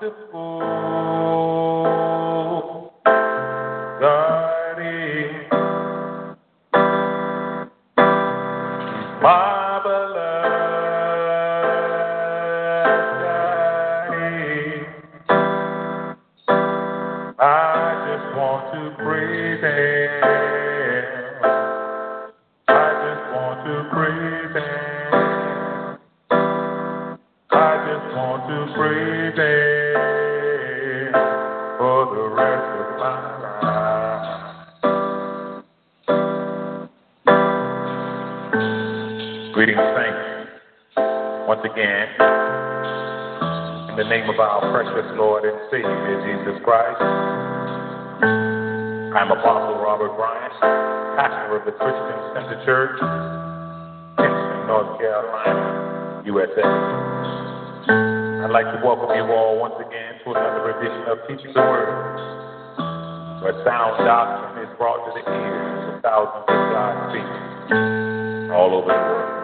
[0.00, 0.77] Wonderful.
[56.56, 61.92] I'd like to welcome you all once again to another edition of Teaching the Word,
[63.42, 68.88] where sound doctrine is brought to the ears of thousands of God's people all over
[68.88, 69.37] the world.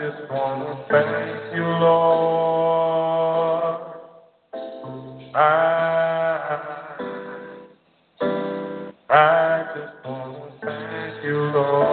[0.00, 3.00] Just want to thank you, Lord.
[5.34, 5.38] I,
[9.10, 11.90] I just want to thank you, Lord.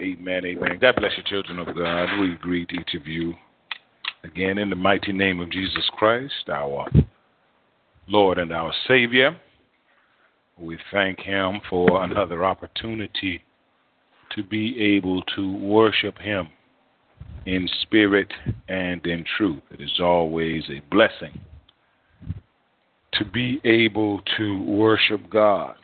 [0.00, 0.78] Amen, amen.
[0.80, 2.20] God bless you, children of God.
[2.20, 3.34] We greet each of you
[4.32, 6.88] again in the mighty name of Jesus Christ, our
[8.08, 9.36] Lord and our Savior.
[10.58, 13.42] We thank Him for another opportunity
[14.34, 16.48] to be able to worship Him
[17.44, 18.32] in spirit
[18.68, 19.62] and in truth.
[19.70, 21.38] It is always a blessing
[23.12, 25.74] to be able to worship God,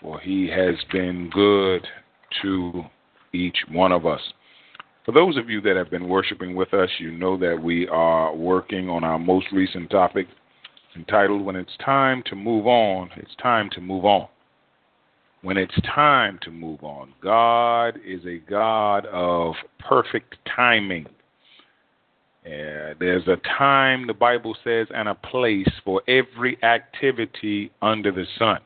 [0.00, 1.86] for He has been good
[2.42, 2.82] to
[3.32, 4.20] each one of us.
[5.04, 8.34] For those of you that have been worshiping with us, you know that we are
[8.34, 10.26] working on our most recent topic
[10.96, 14.28] entitled When It's Time to Move On, It's Time to Move On.
[15.42, 21.04] When it's time to move on, God is a God of perfect timing.
[22.46, 28.24] Uh, there's a time, the Bible says, and a place for every activity under the
[28.38, 28.60] sun.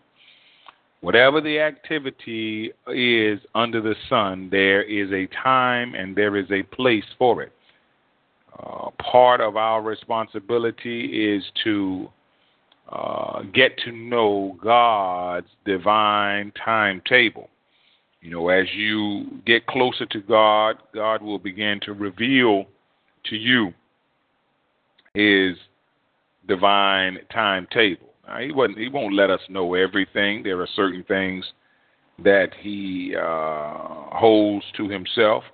[1.00, 6.62] Whatever the activity is under the sun, there is a time and there is a
[6.74, 7.52] place for it.
[8.58, 12.08] Uh, part of our responsibility is to
[12.88, 17.48] uh, get to know God's divine timetable.
[18.20, 22.64] You know, as you get closer to God, God will begin to reveal
[23.26, 23.72] to you
[25.14, 25.56] His
[26.48, 28.07] divine timetable.
[28.40, 28.78] He wasn't.
[28.78, 30.42] He won't let us know everything.
[30.42, 31.44] There are certain things
[32.22, 35.44] that He uh, holds to Himself,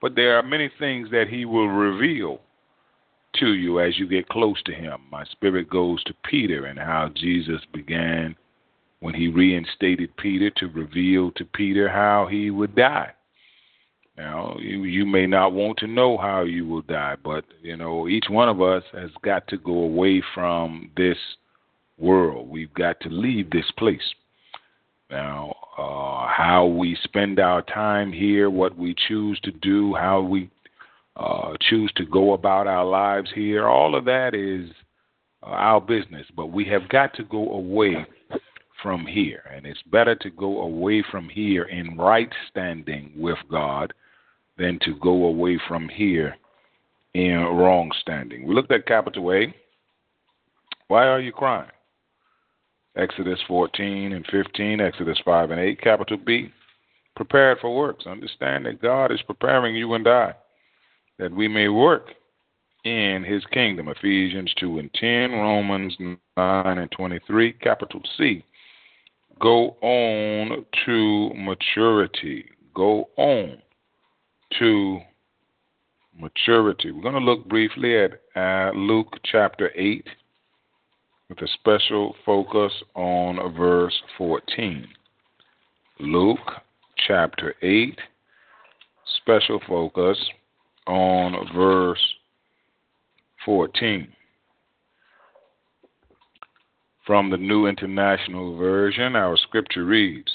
[0.00, 2.40] but there are many things that He will reveal
[3.36, 5.00] to you as you get close to him.
[5.10, 8.36] My spirit goes to Peter and how Jesus began
[9.00, 13.12] when he reinstated Peter to reveal to Peter how he would die.
[14.16, 18.08] Now, you, you may not want to know how you will die, but you know,
[18.08, 21.16] each one of us has got to go away from this
[22.02, 22.48] world.
[22.48, 24.02] We've got to leave this place.
[25.10, 30.50] Now, uh, how we spend our time here, what we choose to do, how we
[31.16, 33.68] uh, choose to go about our lives here.
[33.68, 34.70] All of that is
[35.42, 38.06] uh, our business, but we have got to go away
[38.82, 39.42] from here.
[39.54, 43.92] And it's better to go away from here in right standing with God
[44.58, 46.36] than to go away from here
[47.14, 48.46] in wrong standing.
[48.46, 49.54] We looked at capital A.
[50.88, 51.70] Why are you crying?
[52.96, 55.80] Exodus 14 and 15, Exodus 5 and 8.
[55.80, 56.52] Capital B.
[57.16, 58.06] Prepared for works.
[58.06, 60.34] Understand that God is preparing you and I
[61.18, 62.08] that we may work
[62.84, 63.88] in his kingdom.
[63.88, 68.44] Ephesians 2 and 10, Romans 9 and 23, capital C.
[69.40, 72.44] Go on to maturity.
[72.74, 73.58] Go on
[74.58, 75.00] to
[76.18, 76.90] maturity.
[76.90, 80.06] We're going to look briefly at uh, Luke chapter 8
[81.32, 84.86] with a special focus on verse 14.
[86.00, 86.38] Luke
[87.08, 87.98] chapter 8,
[89.22, 90.18] special focus
[90.86, 92.02] on verse
[93.46, 94.08] 14.
[97.06, 100.30] From the New International Version, our scripture reads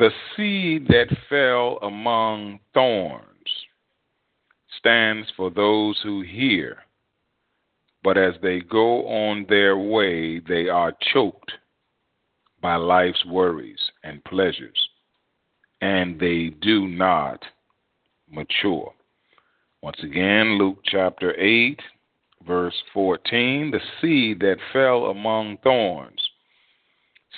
[0.00, 3.22] The seed that fell among thorns
[4.80, 6.78] stands for those who hear,
[8.04, 11.52] but as they go on their way, they are choked
[12.60, 14.88] by life's worries and pleasures,
[15.80, 17.42] and they do not
[18.30, 18.92] mature.
[19.82, 21.80] Once again, Luke chapter 8,
[22.46, 26.20] verse 14 the seed that fell among thorns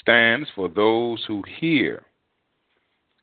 [0.01, 2.03] stands for those who hear,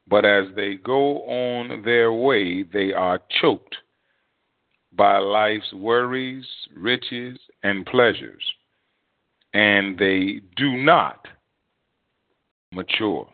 [0.07, 3.75] but as they go on their way, they are choked
[4.95, 6.45] by life's worries,
[6.75, 8.43] riches, and pleasures,
[9.53, 11.27] and they do not
[12.71, 13.27] mature.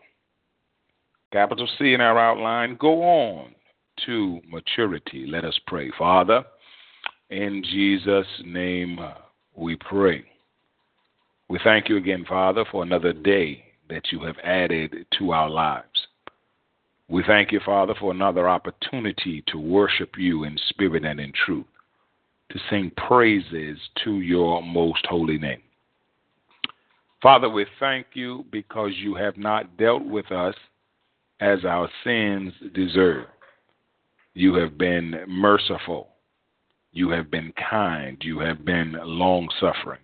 [1.32, 3.54] Capital C in our outline go on
[4.06, 5.26] to maturity.
[5.26, 5.90] Let us pray.
[5.98, 6.44] Father,
[7.30, 9.14] in Jesus' name uh,
[9.54, 10.24] we pray.
[11.48, 15.86] We thank you again, Father, for another day that you have added to our lives.
[17.10, 21.66] We thank you, Father, for another opportunity to worship you in spirit and in truth,
[22.52, 25.60] to sing praises to your most holy name.
[27.20, 30.54] Father, we thank you because you have not dealt with us
[31.40, 33.26] as our sins deserve.
[34.34, 36.10] You have been merciful.
[36.92, 38.18] You have been kind.
[38.20, 40.00] You have been long suffering.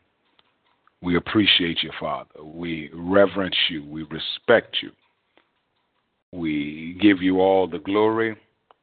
[1.02, 2.42] We appreciate you, Father.
[2.42, 3.84] We reverence you.
[3.84, 4.90] We respect you.
[6.32, 8.36] We give you all the glory,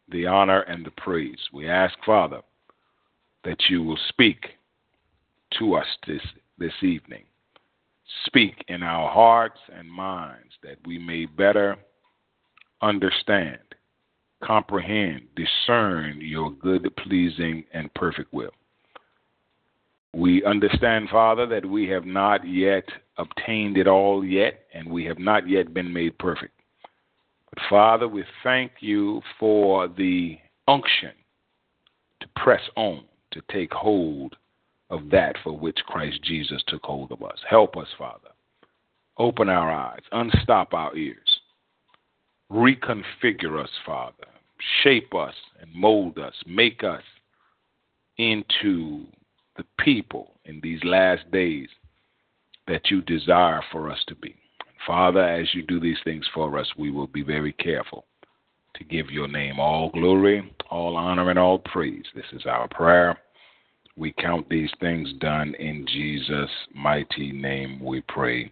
[0.10, 1.40] the honor, and the praise.
[1.52, 2.42] We ask, Father,
[3.44, 4.46] that you will speak
[5.60, 6.22] to us this,
[6.58, 7.24] this evening.
[8.26, 11.78] Speak in our hearts and minds that we may better
[12.82, 13.60] understand
[14.44, 18.52] comprehend, discern your good, pleasing, and perfect will.
[20.14, 22.84] We understand, Father, that we have not yet
[23.18, 26.54] obtained it all yet, and we have not yet been made perfect.
[27.70, 31.12] Father, we thank you for the unction
[32.22, 34.36] to press on, to take hold
[34.90, 37.38] of that for which Christ Jesus took hold of us.
[37.50, 38.30] Help us, Father.
[39.18, 41.40] Open our eyes, unstop our ears,
[42.52, 44.26] reconfigure us, Father.
[44.82, 47.04] Shape us and mold us, make us
[48.18, 49.06] into
[49.58, 51.68] the people in these last days
[52.68, 54.36] that you desire for us to be.
[54.86, 58.06] Father, as you do these things for us, we will be very careful
[58.76, 62.04] to give your name all glory, all honor, and all praise.
[62.16, 63.18] This is our prayer.
[63.96, 68.52] We count these things done in Jesus' mighty name, we pray.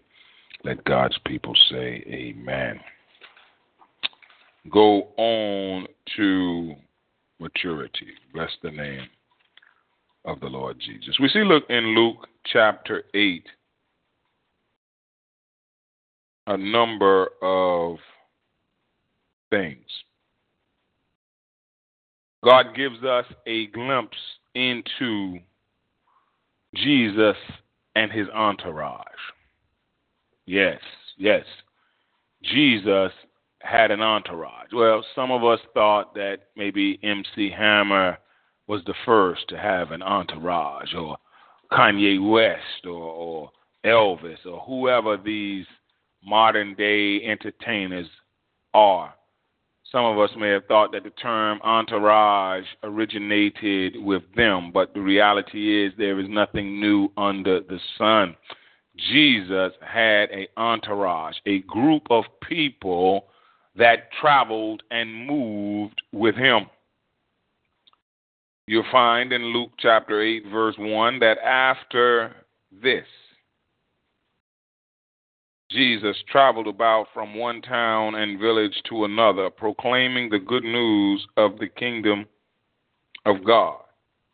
[0.63, 2.79] Let God's people say, Amen.
[4.71, 6.75] Go on to
[7.39, 8.13] maturity.
[8.33, 9.07] Bless the name
[10.25, 11.17] of the Lord Jesus.
[11.19, 13.43] We see look in Luke chapter 8
[16.47, 17.97] a number of
[19.49, 19.85] things.
[22.43, 24.17] God gives us a glimpse
[24.55, 25.39] into
[26.75, 27.37] Jesus
[27.95, 29.05] and his entourage.
[30.45, 30.79] Yes,
[31.17, 31.45] yes.
[32.43, 33.11] Jesus
[33.59, 34.69] had an entourage.
[34.73, 38.17] Well, some of us thought that maybe MC Hammer
[38.67, 41.17] was the first to have an entourage, or
[41.71, 43.51] Kanye West, or, or
[43.85, 45.65] Elvis, or whoever these
[46.23, 48.07] modern day entertainers
[48.73, 49.13] are.
[49.91, 55.01] Some of us may have thought that the term entourage originated with them, but the
[55.01, 58.35] reality is there is nothing new under the sun.
[59.11, 63.25] Jesus had an entourage, a group of people
[63.75, 66.67] that traveled and moved with him.
[68.67, 72.33] You'll find in Luke chapter 8, verse 1, that after
[72.71, 73.05] this,
[75.71, 81.57] Jesus traveled about from one town and village to another, proclaiming the good news of
[81.59, 82.25] the kingdom
[83.25, 83.79] of God.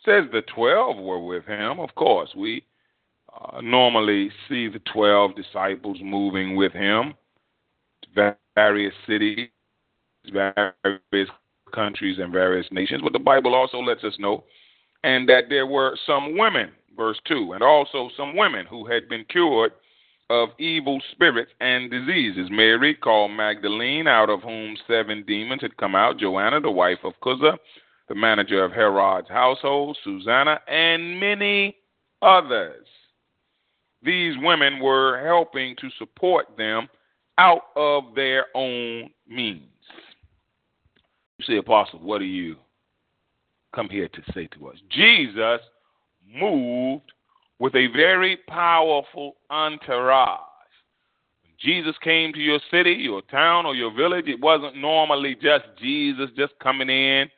[0.03, 1.79] Says the twelve were with him.
[1.79, 2.63] Of course, we
[3.33, 7.13] uh, normally see the twelve disciples moving with him
[8.15, 9.49] to various cities,
[10.31, 11.29] various
[11.73, 13.01] countries, and various nations.
[13.03, 14.43] But the Bible also lets us know,
[15.03, 19.25] and that there were some women, verse 2, and also some women who had been
[19.25, 19.73] cured
[20.29, 22.49] of evil spirits and diseases.
[22.51, 27.13] Mary, called Magdalene, out of whom seven demons had come out, Joanna, the wife of
[27.23, 27.57] Chuza,
[28.09, 31.77] the manager of Herod's household, Susanna, and many
[32.21, 32.85] others.
[34.03, 36.87] These women were helping to support them
[37.37, 39.61] out of their own means.
[41.37, 42.55] You say, Apostle, what do you
[43.73, 44.75] come here to say to us?
[44.89, 45.61] Jesus
[46.33, 47.11] moved
[47.59, 50.39] with a very powerful entourage.
[51.43, 55.65] When Jesus came to your city, your town, or your village, it wasn't normally just
[55.81, 57.29] Jesus just coming in,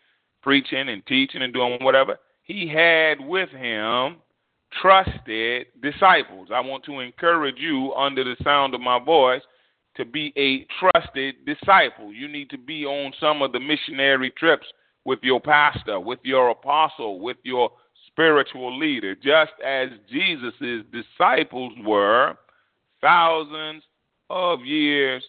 [0.41, 2.17] preaching and teaching and doing whatever.
[2.43, 4.17] He had with him
[4.81, 6.49] trusted disciples.
[6.53, 9.41] I want to encourage you under the sound of my voice
[9.95, 12.13] to be a trusted disciple.
[12.13, 14.67] You need to be on some of the missionary trips
[15.05, 17.71] with your pastor, with your apostle, with your
[18.19, 22.35] spiritual leader, just as Jesus' disciples were
[22.99, 23.81] thousands
[24.29, 25.23] of years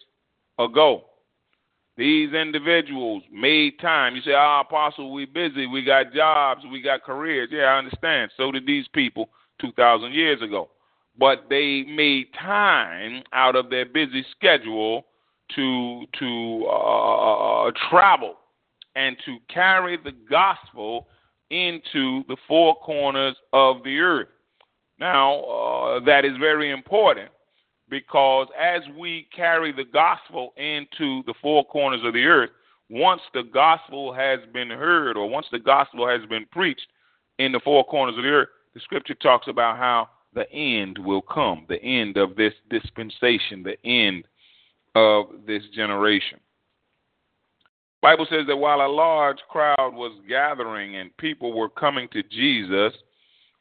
[0.59, 1.05] ago.
[1.95, 4.15] These individuals made time.
[4.15, 5.67] You say, ah, oh, Apostle, we busy.
[5.67, 6.63] We got jobs.
[6.69, 7.47] We got careers.
[7.49, 8.31] Yeah, I understand.
[8.35, 9.29] So did these people
[9.61, 10.69] 2,000 years ago.
[11.17, 15.05] But they made time out of their busy schedule
[15.55, 18.35] to, to uh, travel
[18.95, 21.07] and to carry the gospel
[21.51, 24.29] into the four corners of the earth.
[24.99, 27.29] Now, uh, that is very important
[27.89, 32.51] because as we carry the gospel into the four corners of the earth,
[32.89, 36.87] once the gospel has been heard or once the gospel has been preached
[37.37, 41.21] in the four corners of the earth, the scripture talks about how the end will
[41.21, 44.23] come, the end of this dispensation, the end
[44.95, 46.39] of this generation.
[48.01, 52.93] Bible says that while a large crowd was gathering and people were coming to Jesus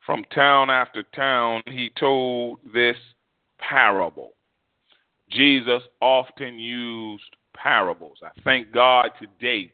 [0.06, 2.96] from town after town, he told this
[3.58, 4.32] parable.
[5.30, 8.18] Jesus often used parables.
[8.24, 9.72] I thank God today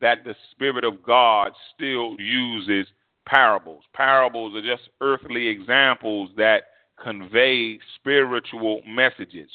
[0.00, 2.86] that the Spirit of God still uses
[3.26, 3.84] parables.
[3.94, 6.64] Parables are just earthly examples that
[7.00, 9.48] convey spiritual messages.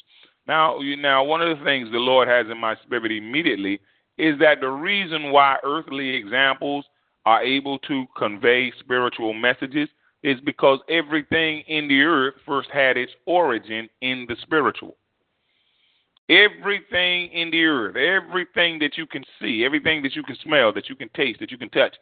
[0.48, 3.80] Now, you, now one of the things the Lord has in my spirit immediately
[4.18, 6.84] is that the reason why earthly examples
[7.24, 9.88] are able to convey spiritual messages
[10.22, 14.96] is because everything in the earth first had its origin in the spiritual.
[16.28, 20.88] Everything in the earth, everything that you can see, everything that you can smell, that
[20.88, 21.94] you can taste, that you can touch,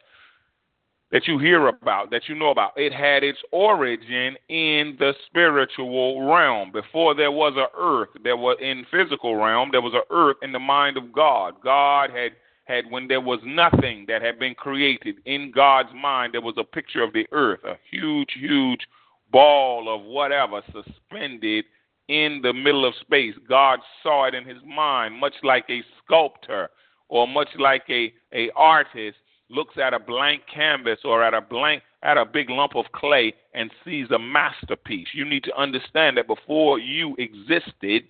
[1.11, 6.25] that you hear about, that you know about, it had its origin in the spiritual
[6.27, 6.71] realm.
[6.71, 10.51] Before there was a earth, there was in physical realm, there was a earth in
[10.51, 11.55] the mind of God.
[11.63, 12.31] God had
[12.65, 16.63] had when there was nothing that had been created in God's mind, there was a
[16.63, 18.87] picture of the earth, a huge, huge
[19.31, 21.65] ball of whatever suspended
[22.07, 23.35] in the middle of space.
[23.47, 26.69] God saw it in his mind, much like a sculptor
[27.07, 29.17] or much like a, a artist
[29.49, 33.33] looks at a blank canvas or at a blank at a big lump of clay
[33.53, 35.07] and sees a masterpiece.
[35.13, 38.03] You need to understand that before you existed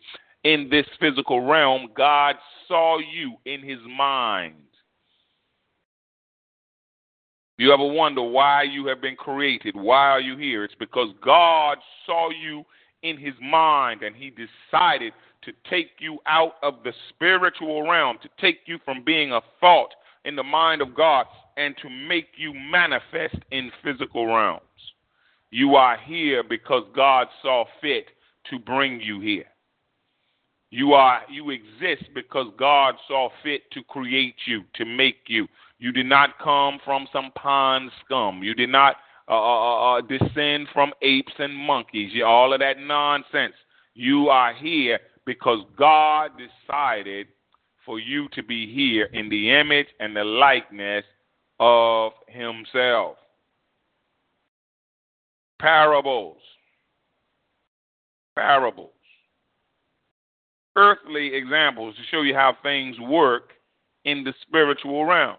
[0.43, 2.35] in this physical realm, God
[2.67, 4.55] saw you in his mind.
[7.57, 9.75] You ever wonder why you have been created?
[9.77, 10.65] Why are you here?
[10.65, 12.65] It's because God saw you
[13.01, 15.13] in his mind and he decided
[15.43, 19.93] to take you out of the spiritual realm, to take you from being a thought
[20.25, 21.25] in the mind of God
[21.57, 24.61] and to make you manifest in physical realms.
[25.51, 28.07] You are here because God saw fit
[28.49, 29.45] to bring you here.
[30.71, 35.47] You are you exist because God saw fit to create you, to make you.
[35.79, 38.43] You did not come from some pond scum.
[38.43, 38.97] You did not
[39.29, 42.11] uh, uh, uh, uh descend from apes and monkeys.
[42.25, 43.53] All of that nonsense.
[43.93, 47.27] You are here because God decided
[47.85, 51.05] for you to be here in the image and the likeness
[51.59, 53.17] of himself.
[55.59, 56.37] Parables.
[58.35, 58.91] Parables.
[60.75, 63.51] Earthly examples to show you how things work
[64.03, 65.37] in the spiritual realm.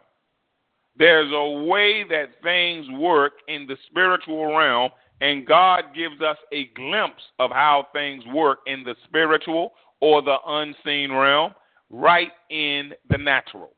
[0.98, 6.68] There's a way that things work in the spiritual realm, and God gives us a
[6.74, 11.52] glimpse of how things work in the spiritual or the unseen realm
[11.90, 13.73] right in the natural.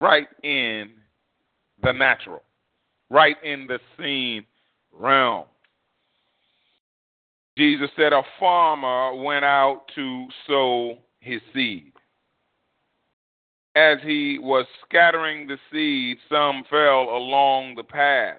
[0.00, 0.90] Right in
[1.82, 2.42] the natural.
[3.10, 4.44] Right in the seen
[4.92, 5.44] realm.
[7.58, 11.92] Jesus said a farmer went out to sow his seed.
[13.76, 18.38] As he was scattering the seed, some fell along the path.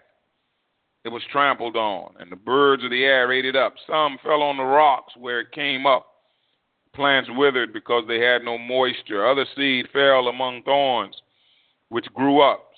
[1.04, 3.74] It was trampled on, and the birds of the air ate it up.
[3.88, 6.11] Some fell on the rocks where it came up
[6.94, 9.28] plants withered because they had no moisture.
[9.28, 11.16] Other seed fell among thorns,
[11.90, 12.70] which grew up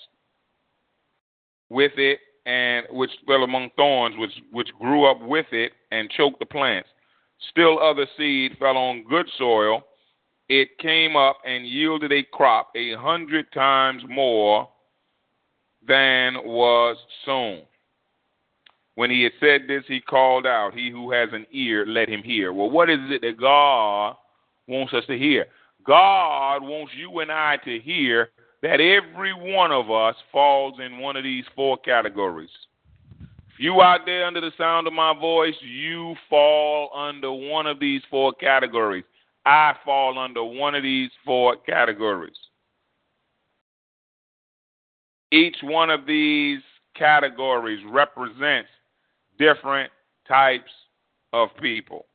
[1.70, 6.40] with it, and which fell among thorns, which which grew up with it and choked
[6.40, 6.90] the plants.
[7.50, 9.86] Still other seed fell on good soil.
[10.50, 14.70] It came up and yielded a crop a hundred times more
[15.88, 17.62] than was sown.
[18.96, 22.22] When he had said this, he called out, He who has an ear, let him
[22.22, 22.54] hear.
[22.54, 24.16] Well, what is it that God
[24.68, 25.48] wants us to hear?
[25.86, 28.30] God wants you and I to hear
[28.62, 32.50] that every one of us falls in one of these four categories.
[33.20, 37.80] If you out there under the sound of my voice, you fall under one of
[37.80, 39.04] these four categories.
[39.46, 42.38] I fall under one of these four categories.
[45.32, 46.62] Each one of these
[46.96, 48.70] categories represents
[49.38, 49.92] different
[50.28, 50.72] types
[51.32, 52.06] of people.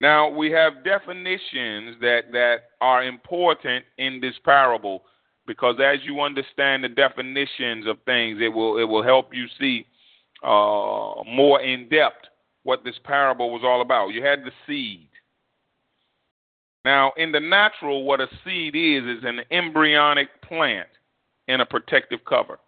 [0.00, 5.02] Now, we have definitions that, that are important in this parable
[5.46, 9.86] because as you understand the definitions of things, it will, it will help you see
[10.44, 12.26] uh, more in depth
[12.62, 14.08] what this parable was all about.
[14.08, 15.08] You had the seed.
[16.84, 20.88] Now, in the natural, what a seed is, is an embryonic plant
[21.48, 22.58] in a protective cover.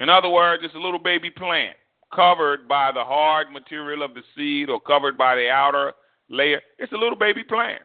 [0.00, 1.76] In other words, it's a little baby plant
[2.14, 5.92] covered by the hard material of the seed or covered by the outer
[6.28, 6.60] layer.
[6.78, 7.82] It's a little baby plant.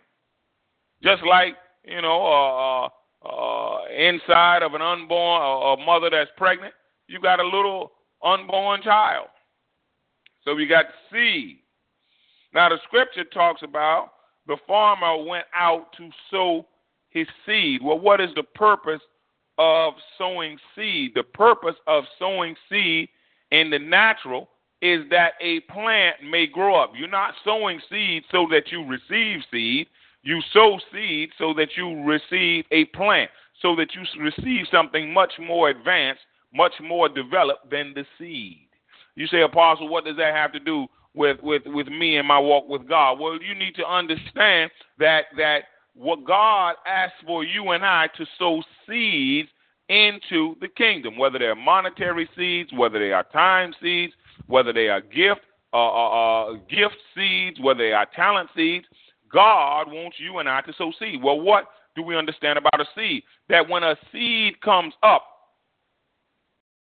[1.03, 2.89] Just like, you know, uh, uh,
[3.27, 6.73] uh, inside of an unborn, a, a mother that's pregnant,
[7.07, 7.91] you got a little
[8.23, 9.27] unborn child.
[10.43, 11.59] So we got seed.
[12.53, 14.11] Now, the scripture talks about
[14.47, 16.65] the farmer went out to sow
[17.09, 17.81] his seed.
[17.83, 19.01] Well, what is the purpose
[19.59, 21.11] of sowing seed.
[21.13, 23.09] The purpose of sowing seed
[23.51, 24.49] in the natural
[24.81, 26.93] is that a plant may grow up.
[26.97, 29.87] You're not sowing seed so that you receive seed.
[30.23, 33.29] You sow seed so that you receive a plant,
[33.61, 36.21] so that you receive something much more advanced,
[36.53, 38.67] much more developed than the seed.
[39.15, 42.39] You say, Apostle, what does that have to do with, with, with me and my
[42.39, 43.19] walk with God?
[43.19, 45.63] Well, you need to understand that that
[45.95, 49.49] what God asks for you and I to sow seeds
[49.89, 54.13] into the kingdom, whether they're monetary seeds, whether they are time seeds,
[54.47, 55.41] whether they are gift
[55.73, 58.85] uh, uh, uh, gift seeds, whether they are talent seeds.
[59.31, 61.21] God wants you and I to sow seed.
[61.21, 63.23] Well, what do we understand about a seed?
[63.49, 65.23] That when a seed comes up,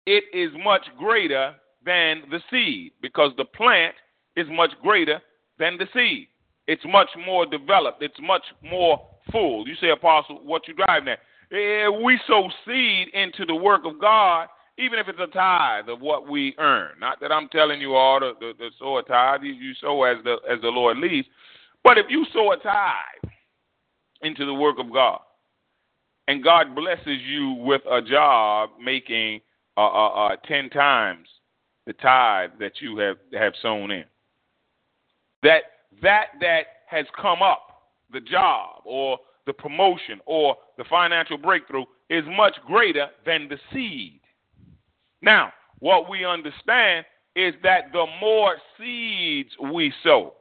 [0.06, 3.94] it is much greater than the seed because the plant
[4.36, 5.20] is much greater
[5.58, 6.28] than the seed.
[6.70, 8.00] It's much more developed.
[8.00, 9.66] It's much more full.
[9.66, 11.18] You say, Apostle, what you driving at?
[11.50, 14.46] Eh, we sow seed into the work of God,
[14.78, 16.90] even if it's a tithe of what we earn.
[17.00, 19.42] Not that I'm telling you all to, to, to sow a tithe.
[19.42, 21.26] You, you sow as the as the Lord leads.
[21.82, 23.32] But if you sow a tithe
[24.22, 25.22] into the work of God,
[26.28, 29.40] and God blesses you with a job making
[29.76, 31.26] uh, uh, uh, ten times
[31.88, 34.04] the tithe that you have have sown in,
[35.42, 35.62] that
[36.02, 42.24] that that has come up, the job or the promotion or the financial breakthrough is
[42.36, 44.20] much greater than the seed.
[45.22, 47.04] Now, what we understand
[47.36, 50.34] is that the more seeds we sow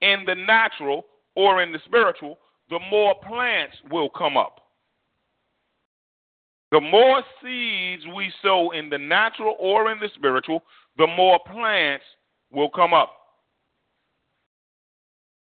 [0.00, 2.38] in the natural or in the spiritual,
[2.70, 4.60] the more plants will come up.
[6.72, 10.64] The more seeds we sow in the natural or in the spiritual,
[10.98, 12.04] the more plants
[12.50, 13.12] will come up.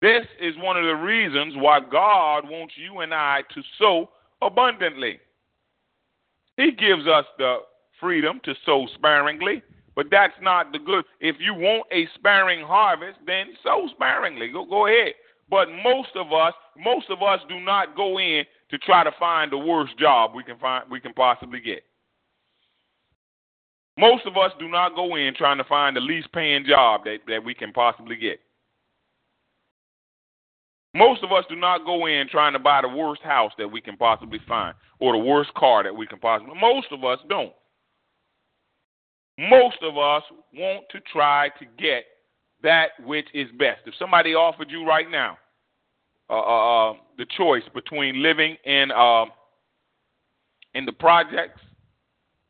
[0.00, 5.18] This is one of the reasons why God wants you and I to sow abundantly.
[6.56, 7.58] He gives us the
[8.00, 9.62] freedom to sow sparingly,
[9.96, 11.04] but that's not the good.
[11.20, 14.48] If you want a sparing harvest, then sow sparingly.
[14.48, 15.14] Go, go ahead.
[15.50, 19.50] But most of us, most of us do not go in to try to find
[19.50, 21.82] the worst job we can find we can possibly get.
[23.96, 27.18] Most of us do not go in trying to find the least paying job that,
[27.26, 28.38] that we can possibly get.
[30.94, 33.80] Most of us do not go in trying to buy the worst house that we
[33.80, 36.54] can possibly find or the worst car that we can possibly.
[36.58, 37.52] Most of us don't.
[39.38, 40.22] Most of us
[40.54, 42.04] want to try to get
[42.62, 43.82] that which is best.
[43.86, 45.38] If somebody offered you right now
[46.30, 49.26] uh, uh, uh the choice between living in uh,
[50.74, 51.60] in the projects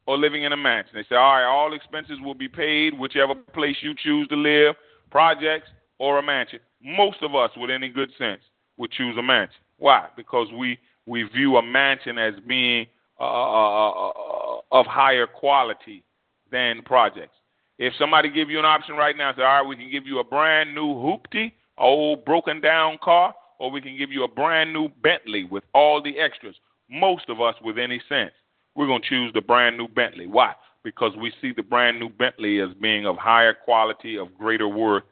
[0.07, 3.35] or living in a mansion, they say, all right, all expenses will be paid, whichever
[3.35, 4.75] place you choose to live,
[5.11, 8.41] projects or a mansion most of us with any good sense
[8.77, 9.61] would choose a mansion.
[9.79, 10.09] Why?
[10.17, 12.87] Because we we view a mansion as being
[13.19, 16.05] uh, uh, uh, uh, of higher quality
[16.53, 17.35] than projects.
[17.79, 20.19] If somebody give you an option right now, say, all right, we can give you
[20.19, 24.73] a brand new hoopty, old broken down car, or we can give you a brand
[24.73, 26.57] new Bentley with all the extras.
[26.91, 28.33] Most of us with any sense,
[28.75, 30.27] we're going to choose the brand new Bentley.
[30.27, 30.55] Why?
[30.85, 35.05] Because we see the brand new Bentley as being of higher quality, of greater worth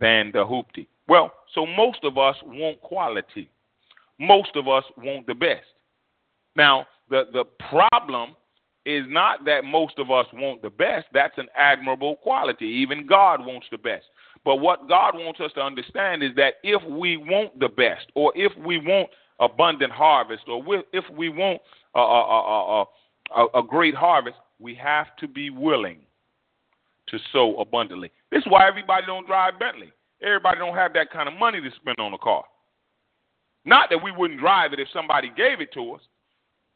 [0.00, 0.86] than the hoopty.
[1.08, 3.50] Well, so most of us want quality.
[4.18, 5.66] Most of us want the best.
[6.56, 8.36] Now, the, the problem
[8.86, 11.06] is not that most of us want the best.
[11.12, 12.66] That's an admirable quality.
[12.66, 14.04] Even God wants the best.
[14.44, 18.32] But what God wants us to understand is that if we want the best, or
[18.36, 19.08] if we want
[19.40, 20.62] abundant harvest, or
[20.92, 21.60] if we want
[21.94, 22.84] a, a,
[23.36, 25.98] a, a, great harvest, we have to be willing
[27.08, 28.10] to sow abundantly.
[28.30, 29.92] This is why everybody don't drive Bentley.
[30.24, 32.44] Everybody don't have that kind of money to spend on a car.
[33.64, 36.00] Not that we wouldn't drive it if somebody gave it to us,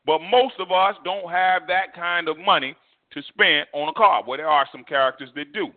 [0.07, 2.75] but most of us don't have that kind of money
[3.13, 4.23] to spend on a car.
[4.27, 5.69] Well, there are some characters that do.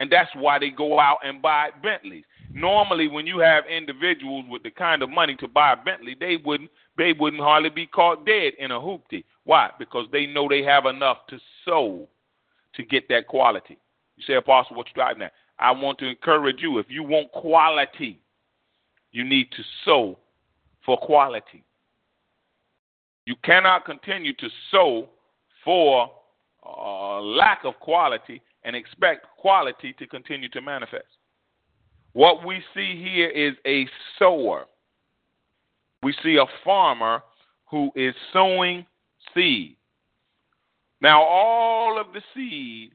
[0.00, 2.24] And that's why they go out and buy Bentleys.
[2.52, 6.36] Normally, when you have individuals with the kind of money to buy a Bentley, they
[6.44, 9.24] wouldn't they wouldn't hardly be caught dead in a hoopty.
[9.44, 9.70] Why?
[9.78, 12.08] Because they know they have enough to sow
[12.74, 13.78] to get that quality.
[14.16, 15.32] You say, Apostle, what you driving at?
[15.60, 18.18] I want to encourage you if you want quality,
[19.12, 20.18] you need to sow
[20.84, 21.62] for quality.
[23.26, 25.08] You cannot continue to sow
[25.62, 26.10] for
[26.66, 31.04] uh, lack of quality and expect quality to continue to manifest.
[32.12, 33.86] What we see here is a
[34.18, 34.66] sower.
[36.02, 37.22] We see a farmer
[37.70, 38.86] who is sowing
[39.34, 39.76] seed.
[41.02, 42.92] Now, all of the seed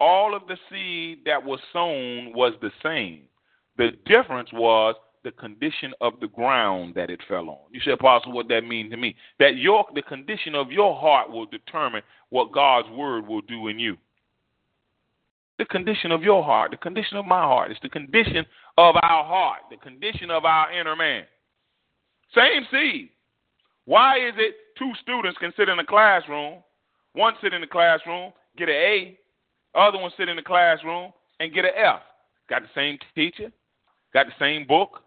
[0.00, 3.22] all of the seed that was sown was the same.
[3.76, 7.58] The difference was the condition of the ground that it fell on.
[7.72, 9.16] You say, Apostle, what that mean to me?
[9.38, 13.78] That your the condition of your heart will determine what God's word will do in
[13.78, 13.96] you.
[15.58, 19.24] The condition of your heart, the condition of my heart, it's the condition of our
[19.24, 21.24] heart, the condition of our inner man.
[22.34, 23.08] Same seed.
[23.84, 26.62] Why is it two students can sit in a classroom,
[27.14, 29.18] one sit in the classroom, get an A,
[29.78, 32.00] other one sit in the classroom and get an F.
[32.48, 33.52] Got the same teacher,
[34.12, 35.02] got the same book,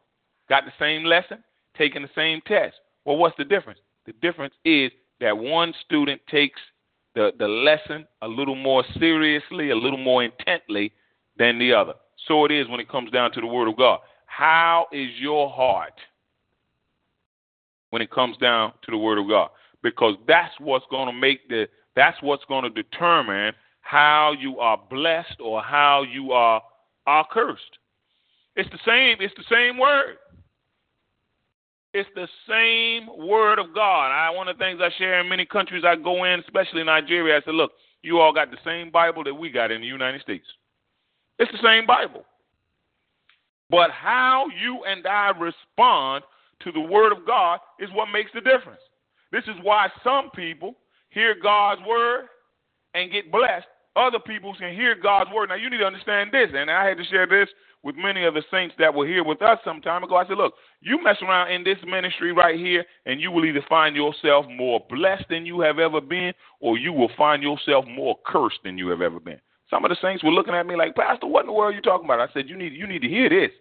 [0.49, 1.43] got the same lesson,
[1.77, 2.75] taking the same test.
[3.05, 3.79] Well, what's the difference?
[4.05, 6.59] The difference is that one student takes
[7.15, 10.91] the, the lesson a little more seriously, a little more intently
[11.37, 11.93] than the other.
[12.27, 13.99] So it is when it comes down to the Word of God.
[14.27, 15.93] How is your heart?
[17.91, 19.49] when it comes down to the Word of God,
[19.83, 24.79] because that's what's going to make the that's what's going to determine how you are
[24.89, 26.61] blessed or how you are
[27.07, 27.77] are cursed.
[28.55, 29.17] It's the same.
[29.19, 30.17] It's the same word.
[31.93, 34.11] It's the same word of God.
[34.11, 37.37] I one of the things I share in many countries I go in, especially Nigeria,
[37.37, 40.21] I said, look, you all got the same Bible that we got in the United
[40.21, 40.45] States.
[41.37, 42.23] It's the same Bible.
[43.69, 46.23] But how you and I respond
[46.61, 48.81] to the word of God is what makes the difference.
[49.31, 50.75] This is why some people
[51.09, 52.25] hear God's word
[52.93, 53.65] and get blessed.
[53.95, 55.49] Other people can hear God's word.
[55.49, 57.49] Now you need to understand this, and I had to share this
[57.83, 60.15] with many of the saints that were here with us some time ago.
[60.15, 63.65] I said, look, you mess around in this ministry right here, and you will either
[63.67, 68.17] find yourself more blessed than you have ever been, or you will find yourself more
[68.25, 69.39] cursed than you have ever been.
[69.69, 71.75] Some of the saints were looking at me like, Pastor, what in the world are
[71.75, 72.19] you talking about?
[72.19, 73.51] I said, you need, you need to hear this,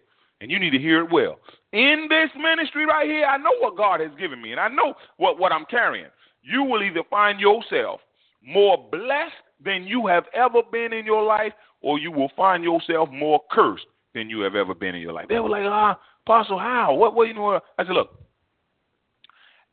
[0.40, 1.38] and you need to hear it well.
[1.72, 4.94] In this ministry right here, I know what God has given me, and I know
[5.16, 6.06] what, what I'm carrying.
[6.42, 8.00] You will either find yourself
[8.44, 13.08] more blessed than you have ever been in your life, or you will find yourself
[13.10, 15.26] more cursed than you have ever been in your life.
[15.28, 16.94] They were like, ah, Apostle, how?
[16.94, 17.60] What, what, you know?
[17.78, 18.20] I said, look,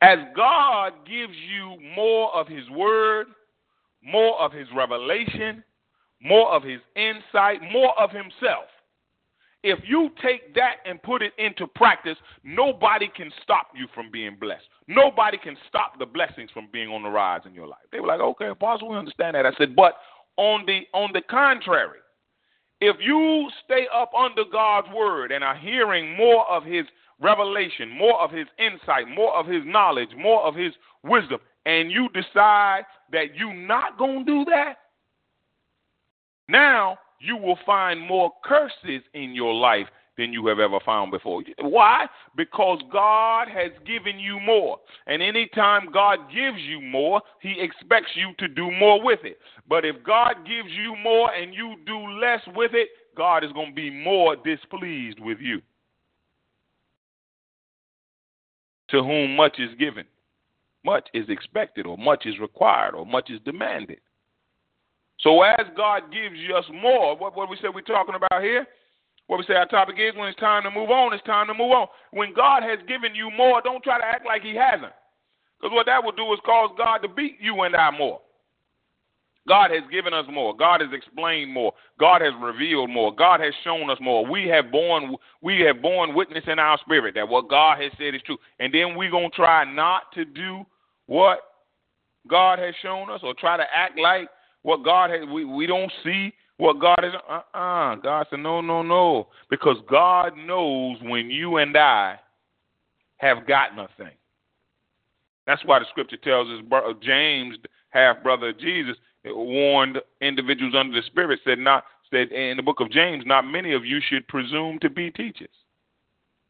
[0.00, 3.26] as God gives you more of His Word,
[4.02, 5.64] more of His revelation,
[6.22, 8.68] more of His insight, more of Himself,
[9.62, 14.36] if you take that and put it into practice, nobody can stop you from being
[14.40, 14.64] blessed.
[14.86, 17.80] Nobody can stop the blessings from being on the rise in your life.
[17.90, 19.46] They were like, okay, Apostle, we understand that.
[19.46, 19.94] I said, but
[20.36, 21.98] on the on the contrary,
[22.80, 26.86] if you stay up under God's word and are hearing more of his
[27.20, 32.08] revelation, more of his insight, more of his knowledge, more of his wisdom, and you
[32.14, 34.74] decide that you're not going to do that,
[36.48, 39.86] now you will find more curses in your life
[40.18, 41.42] than you have ever found before.
[41.60, 42.06] Why?
[42.36, 44.78] Because God has given you more.
[45.06, 49.38] And anytime God gives you more, He expects you to do more with it.
[49.68, 53.68] But if God gives you more and you do less with it, God is going
[53.70, 55.62] to be more displeased with you.
[58.90, 60.06] To whom much is given,
[60.84, 63.98] much is expected, or much is required, or much is demanded.
[65.20, 68.66] So as God gives us more, what, what we said we're talking about here,
[69.26, 71.54] what we say our topic is when it's time to move on, it's time to
[71.54, 71.86] move on.
[72.12, 74.92] When God has given you more, don't try to act like He hasn't.
[75.60, 78.20] Because what that will do is cause God to beat you and I more.
[79.48, 80.54] God has given us more.
[80.54, 81.72] God has explained more.
[81.98, 83.14] God has revealed more.
[83.14, 84.24] God has shown us more.
[84.24, 88.14] We have borne we have borne witness in our spirit that what God has said
[88.14, 88.36] is true.
[88.60, 90.64] And then we're gonna try not to do
[91.06, 91.40] what
[92.28, 94.28] God has shown us or try to act like
[94.62, 97.92] what God has we, we don't see what God is, uh uh-uh.
[97.92, 99.28] uh God said, no, no, no.
[99.50, 102.18] Because God knows when you and I
[103.18, 104.16] have gotten a thing.
[105.46, 107.56] That's why the scripture tells us James,
[107.90, 112.80] half brother of Jesus, warned individuals under the Spirit, said not said in the book
[112.80, 115.48] of James, not many of you should presume to be teachers.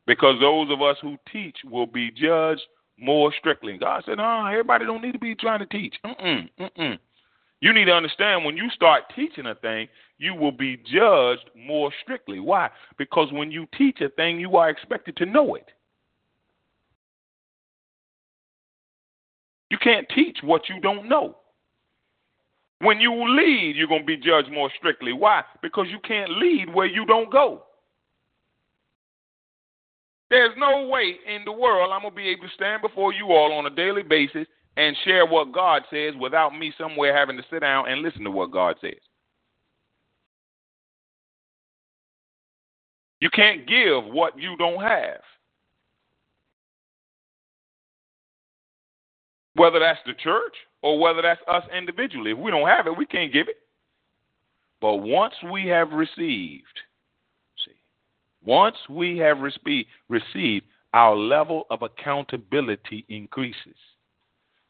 [0.06, 2.62] Because those of us who teach will be judged
[2.98, 3.76] more strictly.
[3.78, 5.94] God said, no, everybody don't need to be trying to teach.
[6.04, 6.98] Mm-mm, mm-mm.
[7.60, 11.92] You need to understand when you start teaching a thing, you will be judged more
[12.02, 12.38] strictly.
[12.38, 12.70] Why?
[12.96, 15.66] Because when you teach a thing, you are expected to know it.
[19.70, 21.36] You can't teach what you don't know.
[22.80, 25.12] When you lead, you're going to be judged more strictly.
[25.12, 25.42] Why?
[25.62, 27.64] Because you can't lead where you don't go.
[30.30, 33.32] There's no way in the world I'm going to be able to stand before you
[33.32, 34.46] all on a daily basis
[34.78, 38.30] and share what God says without me somewhere having to sit down and listen to
[38.30, 38.94] what God says.
[43.20, 45.20] You can't give what you don't have.
[49.56, 52.30] Whether that's the church or whether that's us individually.
[52.30, 53.56] If we don't have it, we can't give it.
[54.80, 56.66] But once we have received,
[57.66, 57.72] see,
[58.44, 63.74] once we have received, our level of accountability increases.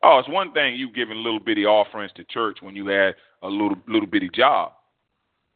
[0.03, 3.49] Oh, it's one thing you giving little bitty offerings to church when you had a
[3.49, 4.73] little little bitty job.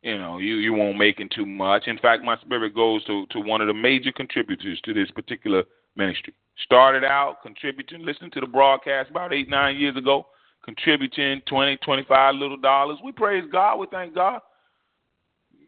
[0.02, 1.86] You know, you you won't making too much.
[1.86, 5.62] In fact, my spirit goes to to one of the major contributors to this particular
[5.96, 6.34] ministry.
[6.64, 10.26] Started out contributing, listening to the broadcast about eight nine years ago,
[10.64, 12.98] contributing twenty twenty five little dollars.
[13.04, 13.76] We praise God.
[13.76, 14.40] We thank God.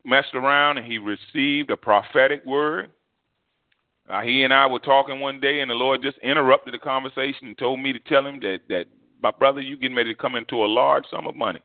[0.05, 2.91] Messed around and he received a prophetic word
[4.09, 7.49] uh, he and I were talking one day, and the Lord just interrupted the conversation
[7.49, 8.87] and told me to tell him that that
[9.23, 11.61] my brother, you getting ready to come into a large sum of money.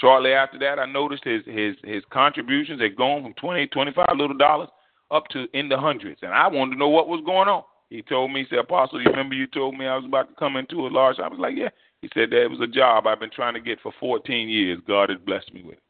[0.00, 4.36] Shortly after that, I noticed his his his contributions had gone from twenty, twenty-five little
[4.36, 4.68] dollars
[5.10, 7.62] up to in the hundreds, and I wanted to know what was going on.
[7.88, 10.34] He told me, he said, Apostle, you remember you told me I was about to
[10.34, 11.20] come into a large.
[11.20, 11.68] I was like, yeah.
[12.02, 14.80] He said that was a job I've been trying to get for 14 years.
[14.86, 15.82] God has blessed me with it.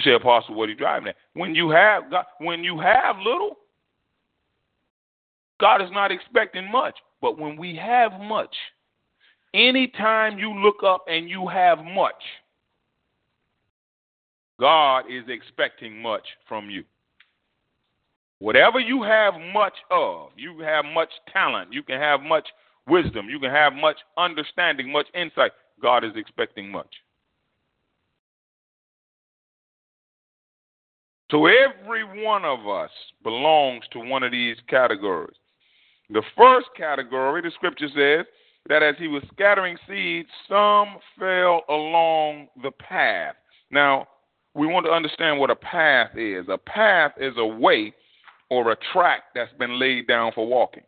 [0.00, 1.16] You say, Apostle, what are you driving at?
[1.34, 3.58] When you have God, when you have little,
[5.60, 6.96] God is not expecting much.
[7.20, 8.54] But when we have much,
[9.52, 12.22] anytime you look up and you have much,
[14.58, 16.84] God is expecting much from you.
[18.38, 22.48] Whatever you have much of, you have much talent, you can have much
[22.88, 25.52] wisdom, you can have much understanding, much insight.
[25.82, 26.88] God is expecting much.
[31.30, 32.90] So every one of us
[33.22, 35.36] belongs to one of these categories.
[36.10, 38.26] The first category, the scripture says,
[38.68, 43.36] that as he was scattering seeds, some fell along the path.
[43.70, 44.06] Now,
[44.54, 46.46] we want to understand what a path is.
[46.48, 47.94] A path is a way
[48.50, 50.82] or a track that's been laid down for walking.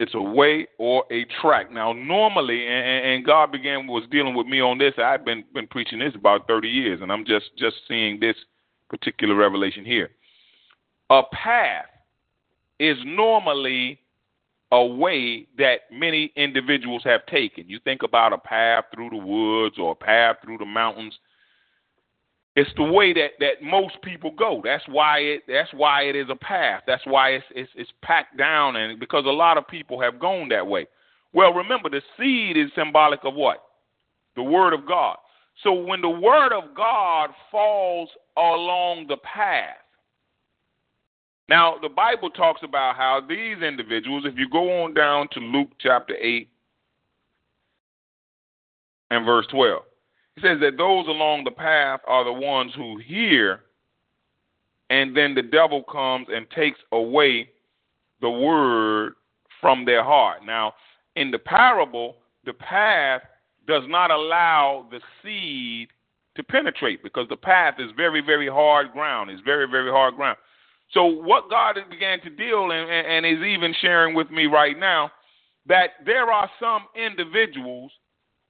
[0.00, 1.70] It's a way or a track.
[1.70, 4.94] Now, normally, and, and God began was dealing with me on this.
[4.98, 8.34] I've been been preaching this about 30 years, and I'm just just seeing this
[8.92, 10.10] particular revelation here.
[11.10, 11.86] A path
[12.78, 13.98] is normally
[14.70, 17.64] a way that many individuals have taken.
[17.68, 21.14] You think about a path through the woods or a path through the mountains.
[22.54, 24.60] It's the way that, that most people go.
[24.62, 26.82] That's why it that's why it is a path.
[26.86, 30.48] That's why it's, it's it's packed down and because a lot of people have gone
[30.50, 30.86] that way.
[31.32, 33.62] Well, remember the seed is symbolic of what?
[34.36, 35.16] The word of God.
[35.62, 39.76] So when the word of God falls along the path,
[41.48, 45.70] now the Bible talks about how these individuals, if you go on down to Luke
[45.78, 46.48] chapter 8
[49.10, 49.82] and verse 12,
[50.36, 53.60] it says that those along the path are the ones who hear,
[54.88, 57.50] and then the devil comes and takes away
[58.20, 59.14] the word
[59.60, 60.38] from their heart.
[60.46, 60.72] Now,
[61.16, 63.22] in the parable, the path
[63.66, 65.88] does not allow the seed
[66.36, 69.30] to penetrate because the path is very, very hard ground.
[69.30, 70.38] It's very, very hard ground.
[70.92, 75.10] So what God began to deal and, and is even sharing with me right now
[75.66, 77.92] that there are some individuals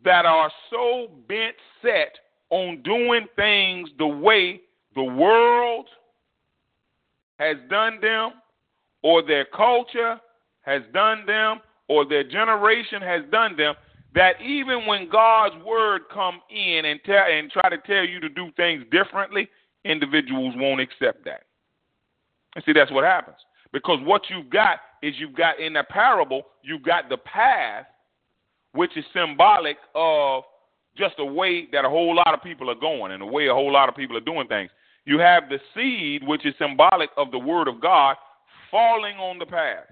[0.05, 2.15] that are so bent set
[2.51, 4.61] on doing things the way
[4.95, 5.87] the world
[7.39, 8.33] has done them
[9.03, 10.21] or their culture
[10.63, 13.75] has done them or their generation has done them
[14.15, 18.29] that even when God's word come in and tell and try to tell you to
[18.29, 19.49] do things differently,
[19.85, 21.45] individuals won't accept that.
[22.55, 23.39] And see, that's what happens.
[23.73, 27.87] Because what you've got is you've got in the parable, you've got the path,
[28.73, 30.45] which is symbolic of
[30.97, 33.55] just a way that a whole lot of people are going and the way a
[33.55, 34.71] whole lot of people are doing things.
[35.05, 38.17] You have the seed, which is symbolic of the word of God,
[38.71, 39.87] falling on the path.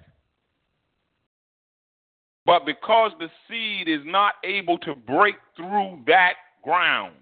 [2.46, 7.14] But because the seed is not able to break through that ground,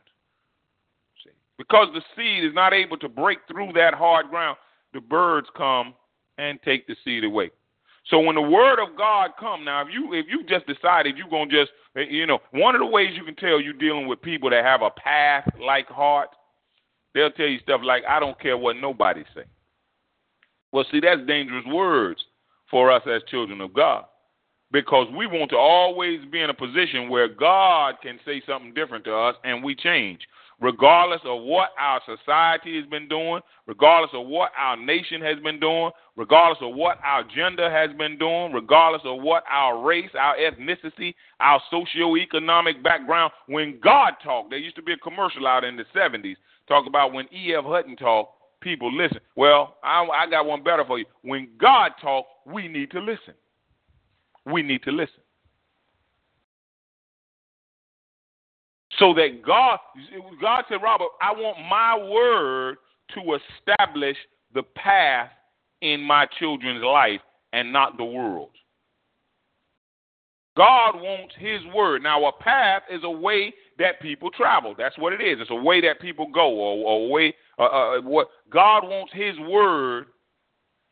[1.57, 4.57] because the seed is not able to break through that hard ground,
[4.95, 5.95] the birds come
[6.39, 7.51] and take the seed away.
[8.07, 11.29] So when the word of God come, now if you if you just decided you're
[11.29, 14.23] gonna just eh, you know one of the ways you can tell you're dealing with
[14.23, 16.31] people that have a path like heart,
[17.13, 19.43] they'll tell you stuff like I don't care what nobody say.
[20.73, 22.25] Well, see that's dangerous words
[22.71, 24.05] for us as children of God
[24.71, 29.05] because we want to always be in a position where God can say something different
[29.05, 30.21] to us and we change.
[30.61, 35.61] Regardless of what our society has been doing, regardless of what our nation has been
[35.61, 40.37] doing, regardless of what our gender has been doing, regardless of what our race, our
[40.37, 45.77] ethnicity, our socioeconomic background, when God talked, there used to be a commercial out in
[45.77, 46.35] the 70s,
[46.67, 47.65] talk about when E.F.
[47.65, 49.21] Hutton talked, people listen.
[49.37, 51.05] Well, I, I got one better for you.
[51.23, 53.35] When God talked, we need to listen
[54.51, 55.21] we need to listen.
[58.99, 59.79] So that God,
[60.41, 62.79] God said, Robert, I want my word
[63.15, 64.17] to establish
[64.55, 65.31] the path
[65.83, 67.21] in my children's life
[67.53, 68.51] and not the world.
[70.57, 72.03] God wants His word.
[72.03, 74.75] Now, a path is a way that people travel.
[74.77, 75.39] That's what it is.
[75.41, 77.35] It's a way that people go, or, or a way.
[77.59, 80.07] Uh, uh, what God wants His word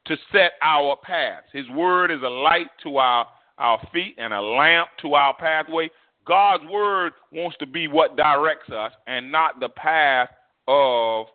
[0.06, 1.46] to set our paths.
[1.52, 3.26] His word is a light to our
[3.58, 5.90] our feet and a lamp to our pathway.
[6.26, 10.28] God's word wants to be what directs us and not the path
[10.66, 11.26] of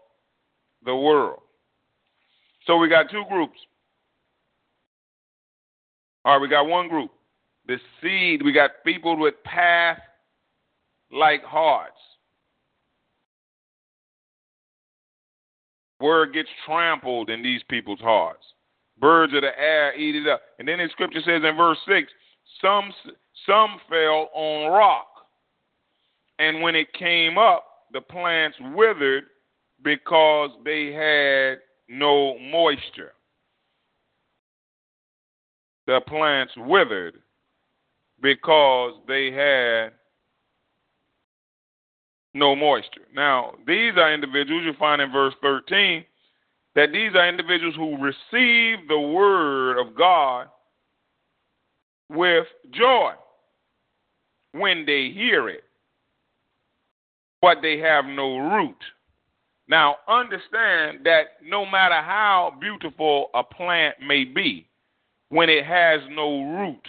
[0.86, 1.41] the world.
[2.67, 3.57] So we got two groups.
[6.24, 7.11] All right, we got one group.
[7.67, 9.97] The seed, we got people with path
[11.11, 11.97] like hearts.
[15.99, 18.43] Word gets trampled in these people's hearts.
[19.02, 20.41] Birds of the air eat it up.
[20.60, 22.08] And then the scripture says in verse 6
[22.62, 22.93] some,
[23.45, 25.08] some fell on rock.
[26.39, 29.26] And when it came up, the plants withered
[29.84, 33.14] because they had no moisture.
[35.88, 37.16] The plants withered
[38.22, 39.93] because they had
[42.34, 43.08] no moisture.
[43.14, 46.06] Now, these are individuals you find in verse 13
[46.76, 50.47] that these are individuals who receive the word of God
[52.09, 53.11] with joy
[54.53, 55.63] when they hear it,
[57.41, 58.78] but they have no root.
[59.67, 64.67] Now, understand that no matter how beautiful a plant may be,
[65.30, 66.86] when it has no root,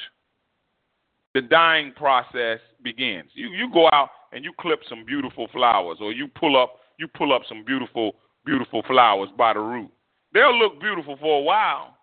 [1.34, 3.30] the dying process begins.
[3.34, 7.06] You you go out and you clip some beautiful flowers, or you pull up you
[7.08, 9.90] pull up some beautiful beautiful flowers by the root.
[10.32, 11.96] They'll look beautiful for a while.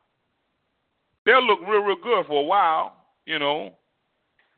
[1.26, 3.74] They'll look real real good for a while, you know.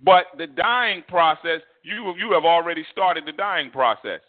[0.04, 4.22] But the dying process, you you have already started the dying process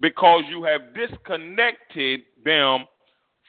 [0.00, 2.86] because you have disconnected them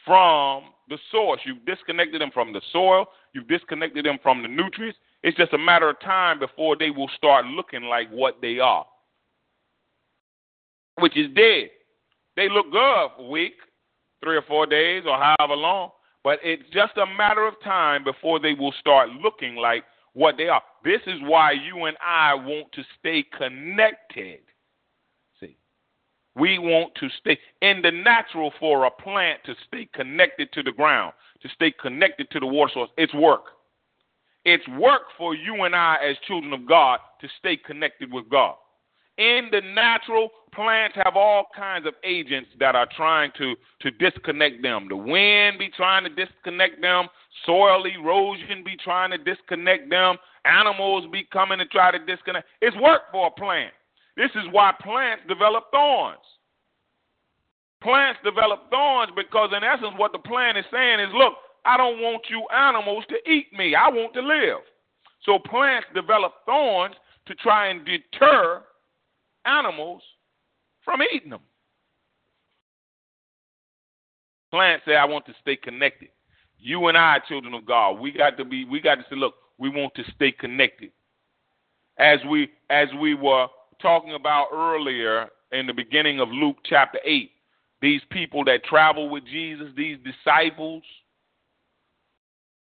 [0.05, 1.39] from the source.
[1.45, 3.05] You've disconnected them from the soil.
[3.33, 4.97] You've disconnected them from the nutrients.
[5.23, 8.85] It's just a matter of time before they will start looking like what they are,
[10.99, 11.69] which is dead.
[12.35, 13.55] They look good for a week,
[14.23, 15.91] three or four days, or however long,
[16.23, 20.47] but it's just a matter of time before they will start looking like what they
[20.47, 20.61] are.
[20.83, 24.39] This is why you and I want to stay connected.
[25.39, 25.57] See,
[26.35, 30.71] we want to stay in the natural for a plant to stay connected to the
[30.71, 32.89] ground, to stay connected to the water source.
[32.97, 33.45] It's work.
[34.43, 38.55] It's work for you and I as children of God to stay connected with God.
[39.21, 44.63] In the natural, plants have all kinds of agents that are trying to, to disconnect
[44.63, 44.87] them.
[44.89, 47.07] The wind be trying to disconnect them,
[47.45, 52.47] soil erosion be trying to disconnect them, animals be coming to try to disconnect.
[52.63, 53.71] It's work for a plant.
[54.17, 56.17] This is why plants develop thorns.
[57.83, 62.01] Plants develop thorns because, in essence, what the plant is saying is look, I don't
[62.01, 63.75] want you animals to eat me.
[63.75, 64.65] I want to live.
[65.25, 66.95] So plants develop thorns
[67.27, 68.63] to try and deter
[69.45, 70.01] animals
[70.83, 71.41] from eating them.
[74.51, 76.09] Plants say, I want to stay connected.
[76.59, 79.35] You and I, children of God, we got to be, we got to say, look,
[79.57, 80.91] we want to stay connected.
[81.97, 83.47] As we as we were
[83.81, 87.31] talking about earlier in the beginning of Luke chapter 8,
[87.81, 90.83] these people that travel with Jesus, these disciples,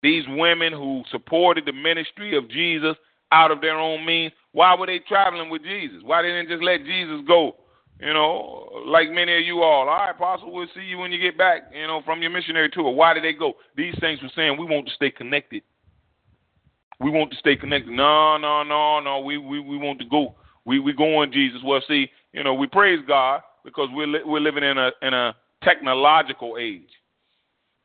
[0.02, 2.96] these women who supported the ministry of Jesus
[3.32, 5.98] out of their own means, why were they traveling with Jesus?
[6.04, 7.56] Why didn't they just let Jesus go?
[8.00, 9.88] You know, like many of you all.
[9.88, 12.68] All right, Apostle, we'll see you when you get back, you know, from your missionary
[12.68, 12.90] tour.
[12.90, 13.54] Why did they go?
[13.76, 15.62] These things were saying we want to stay connected.
[17.00, 17.92] We want to stay connected.
[17.92, 19.20] No, no, no, no.
[19.20, 20.34] We we, we want to go.
[20.64, 21.60] We we going Jesus.
[21.64, 25.14] Well, see, you know, we praise God because we're li- we're living in a in
[25.14, 26.90] a technological age.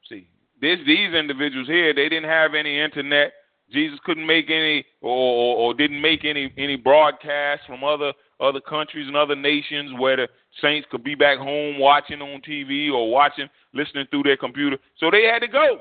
[0.10, 0.30] See,
[0.60, 3.34] this these individuals here, they didn't have any internet.
[3.72, 9.08] Jesus couldn't make any or, or, didn't make any any broadcasts from other other countries
[9.08, 10.28] and other nations where the
[10.62, 14.78] saints could be back home watching on TV or watching listening through their computer.
[14.98, 15.80] So they had to go.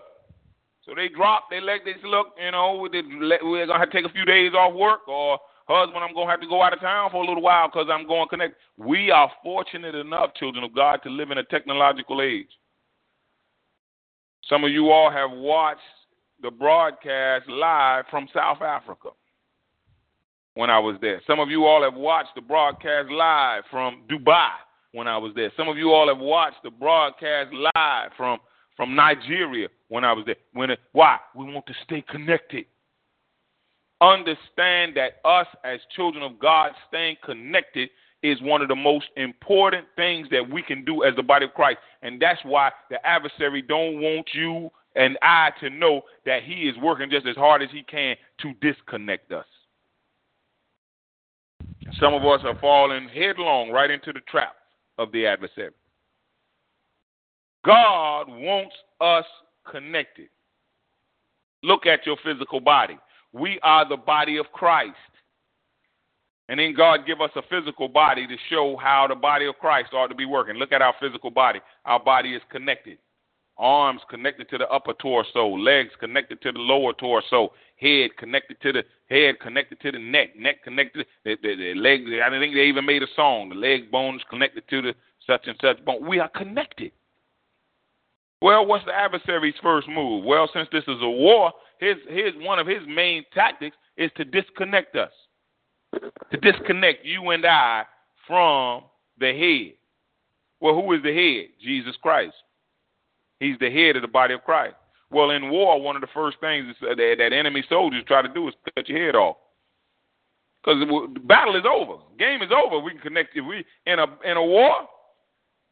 [0.84, 1.50] So they dropped.
[1.50, 2.28] They let this look.
[2.42, 6.14] You know, we're gonna have to take a few days off work or husband, I'm
[6.14, 8.28] to have to go out of town for a little while because I'm going to
[8.28, 8.54] connect.
[8.76, 12.48] We are fortunate enough, children of God, to live in a technological age.
[14.48, 15.80] Some of you all have watched
[16.42, 19.10] the broadcast live from South Africa
[20.54, 21.20] when I was there.
[21.26, 24.50] Some of you all have watched the broadcast live from Dubai
[24.92, 25.52] when I was there.
[25.56, 28.38] Some of you all have watched the broadcast live from
[28.76, 30.36] from Nigeria when I was there.
[30.52, 31.18] When it, why?
[31.34, 32.66] We want to stay connected.
[34.02, 37.88] Understand that us as children of God staying connected
[38.22, 41.54] is one of the most important things that we can do as the body of
[41.54, 41.78] Christ.
[42.02, 46.76] And that's why the adversary don't want you and I to know that he is
[46.78, 49.46] working just as hard as he can to disconnect us.
[52.00, 54.56] Some of us are falling headlong right into the trap
[54.98, 55.70] of the adversary.
[57.64, 59.24] God wants us
[59.70, 60.28] connected.
[61.62, 62.98] Look at your physical body.
[63.32, 64.96] We are the body of Christ.
[66.48, 69.92] And then God give us a physical body to show how the body of Christ
[69.92, 70.56] ought to be working.
[70.56, 71.60] Look at our physical body.
[71.84, 72.98] Our body is connected.
[73.58, 78.72] Arms connected to the upper torso, legs connected to the lower torso, head connected to
[78.72, 82.04] the head connected to the neck, neck connected the, the, the legs.
[82.24, 83.48] I think they even made a song.
[83.48, 84.94] The leg bones connected to the
[85.26, 86.06] such and such bone.
[86.06, 86.92] We are connected.
[88.42, 90.24] Well, what's the adversary's first move?
[90.24, 94.24] Well, since this is a war, his his one of his main tactics is to
[94.24, 95.12] disconnect us.
[95.94, 97.84] To disconnect you and I
[98.26, 98.82] from
[99.18, 99.76] the head.
[100.60, 101.48] Well, who is the head?
[101.62, 102.34] Jesus Christ.
[103.40, 104.76] He's the head of the body of Christ.
[105.10, 108.48] Well, in war, one of the first things that, that enemy soldiers try to do
[108.48, 109.36] is cut your head off.
[110.64, 112.80] Because the battle is over, game is over.
[112.80, 114.72] We can connect if we in a in a war.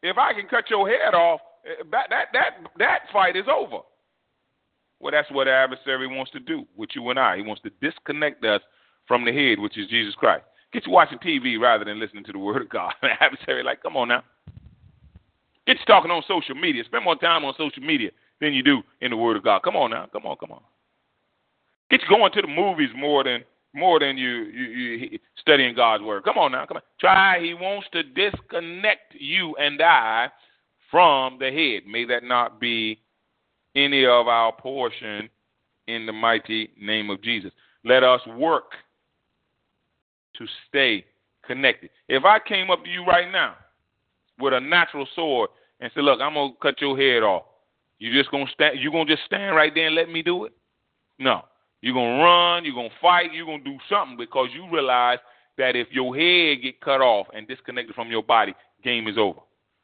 [0.02, 3.78] If I can cut your head off, eh, that that that that fight is over.
[5.00, 7.36] Well, that's what the adversary wants to do with you and I.
[7.36, 8.60] He wants to disconnect us
[9.08, 10.44] from the head, which is Jesus Christ.
[10.72, 12.94] Get you watching TV rather than listening to the Word of God.
[13.02, 14.22] The adversary, like, come on now.
[15.66, 16.84] Get you talking on social media.
[16.84, 18.10] Spend more time on social media
[18.40, 19.62] than you do in the Word of God.
[19.62, 20.06] Come on now.
[20.12, 20.60] Come on, come on.
[21.90, 23.44] Get you going to the movies more than
[23.76, 26.22] more than you, you, you studying God's Word.
[26.24, 26.64] Come on now.
[26.66, 26.82] Come on.
[27.00, 27.40] Try.
[27.40, 30.28] He wants to disconnect you and I
[30.90, 31.90] from the head.
[31.90, 33.00] May that not be
[33.74, 35.28] any of our portion
[35.88, 37.50] in the mighty name of Jesus.
[37.84, 38.72] Let us work
[40.38, 41.04] to stay
[41.46, 41.90] connected.
[42.08, 43.56] If I came up to you right now
[44.38, 47.44] with a natural sword and said, "Look, I'm gonna cut your head off,"
[47.98, 48.78] you just gonna stand?
[48.80, 50.52] You gonna just stand right there and let me do it?
[51.18, 51.44] No.
[51.80, 52.64] You're gonna run.
[52.64, 53.34] You're gonna fight.
[53.34, 55.18] You're gonna do something because you realize
[55.58, 59.40] that if your head get cut off and disconnected from your body, game is over.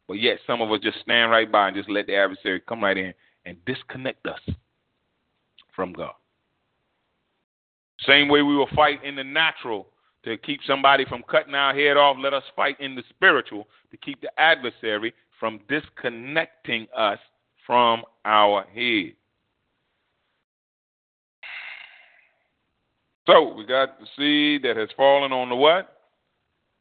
[0.09, 2.83] But yet some of us just stand right by and just let the adversary come
[2.83, 4.41] right in and disconnect us
[5.77, 6.15] from God.
[8.07, 9.89] Same way we will fight in the natural
[10.25, 13.97] to keep somebody from cutting our head off, let us fight in the spiritual to
[13.97, 17.19] keep the adversary from disconnecting us
[17.67, 19.15] from our head.
[23.27, 25.97] So we got the seed that has fallen on the what?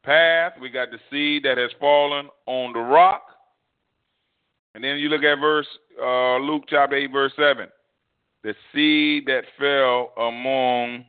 [0.02, 0.54] Path.
[0.60, 3.22] We got the seed that has fallen on the rock.
[4.74, 5.66] And then you look at verse
[6.02, 7.68] uh, Luke chapter 8, verse 7.
[8.42, 11.04] The seed that fell among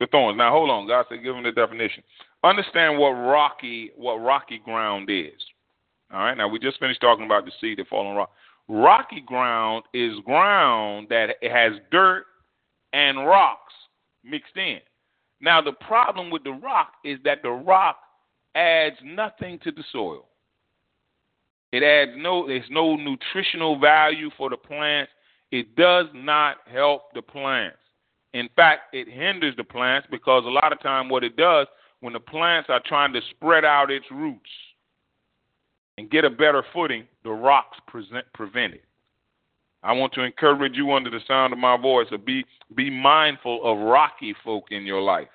[0.00, 0.36] the thorns.
[0.38, 2.02] Now hold on, God said give them the definition.
[2.44, 5.32] Understand what rocky what rocky ground is.
[6.12, 6.36] All right.
[6.36, 8.30] Now we just finished talking about the seed that fall on rock.
[8.68, 12.24] Rocky ground is ground that has dirt
[12.92, 13.72] and rocks
[14.24, 14.78] mixed in.
[15.40, 17.98] Now the problem with the rock is that the rock
[18.54, 20.26] adds nothing to the soil.
[21.72, 25.12] It adds no there's no nutritional value for the plants.
[25.50, 27.78] It does not help the plants.
[28.36, 31.66] In fact, it hinders the plants because a lot of time what it does
[32.00, 34.50] when the plants are trying to spread out its roots
[35.96, 38.84] and get a better footing, the rocks present, prevent it.
[39.82, 43.64] I want to encourage you under the sound of my voice to be be mindful
[43.64, 45.28] of rocky folk in your life.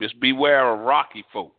[0.00, 1.56] Just beware of rocky folk,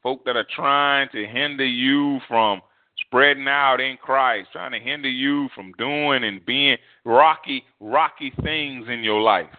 [0.00, 2.60] folk that are trying to hinder you from
[3.08, 8.86] spreading out in Christ, trying to hinder you from doing and being rocky, rocky things
[8.88, 9.50] in your life.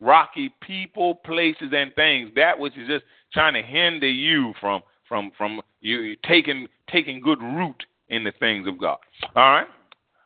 [0.00, 2.30] Rocky people, places, and things.
[2.34, 7.40] That which is just trying to hinder you from from from you taking taking good
[7.40, 8.98] root in the things of God.
[9.36, 9.66] All right.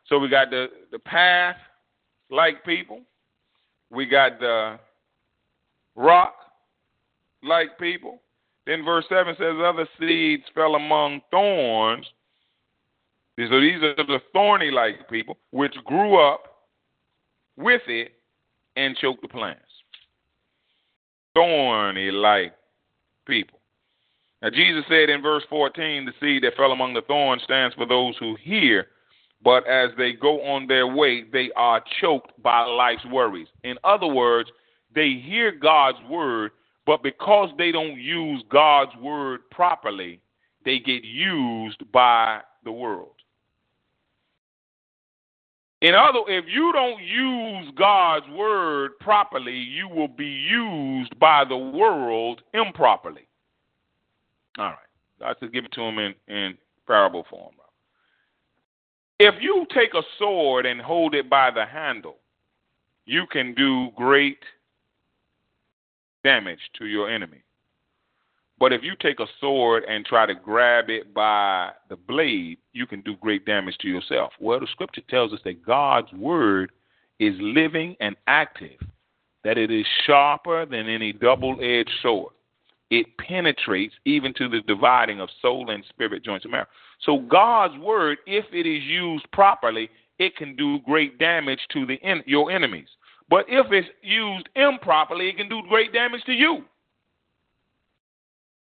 [0.07, 1.57] So we got the the path
[2.31, 3.01] like people.
[3.91, 4.79] We got the
[5.95, 6.33] rock
[7.43, 8.21] like people.
[8.65, 12.05] Then verse 7 says, Other seeds fell among thorns,
[13.37, 16.43] so these are the thorny like people, which grew up
[17.55, 18.13] with it
[18.75, 19.61] and choked the plants.
[21.35, 22.53] Thorny like
[23.27, 23.59] people.
[24.41, 27.85] Now, Jesus said in verse 14, the seed that fell among the thorns stands for
[27.85, 28.87] those who hear,
[29.43, 33.47] but as they go on their way, they are choked by life's worries.
[33.63, 34.49] In other words,
[34.93, 36.51] they hear God's word,
[36.85, 40.21] but because they don't use God's word properly,
[40.65, 43.16] they get used by the world.
[45.81, 51.57] In other, if you don't use God's word properly, you will be used by the
[51.57, 53.27] world improperly.
[54.57, 54.77] All right.
[55.19, 56.57] God says give it to him in, in
[56.87, 57.53] parable form.
[59.19, 62.17] If you take a sword and hold it by the handle,
[63.05, 64.39] you can do great
[66.23, 67.41] damage to your enemy.
[68.59, 72.87] But if you take a sword and try to grab it by the blade, you
[72.87, 74.33] can do great damage to yourself.
[74.39, 76.71] Well, the scripture tells us that God's word
[77.19, 78.79] is living and active,
[79.43, 82.33] that it is sharper than any double edged sword.
[82.89, 86.67] It penetrates even to the dividing of soul and spirit, joints, and marrow.
[87.01, 89.89] So, God's word, if it is used properly,
[90.19, 92.87] it can do great damage to the your enemies.
[93.29, 96.63] But if it's used improperly, it can do great damage to you.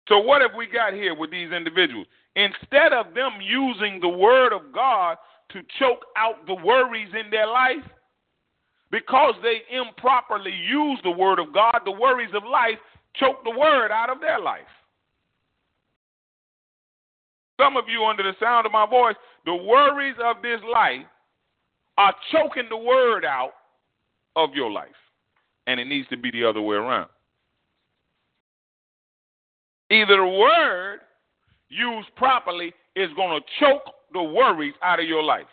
[0.07, 2.07] So, what have we got here with these individuals?
[2.35, 5.17] Instead of them using the word of God
[5.51, 7.83] to choke out the worries in their life,
[8.91, 12.77] because they improperly use the word of God, the worries of life
[13.15, 14.61] choke the word out of their life.
[17.59, 21.05] Some of you, under the sound of my voice, the worries of this life
[21.97, 23.53] are choking the word out
[24.35, 24.89] of your life.
[25.67, 27.09] And it needs to be the other way around.
[29.93, 31.01] Either the word
[31.69, 35.45] used properly is going to choke the worries out of your life,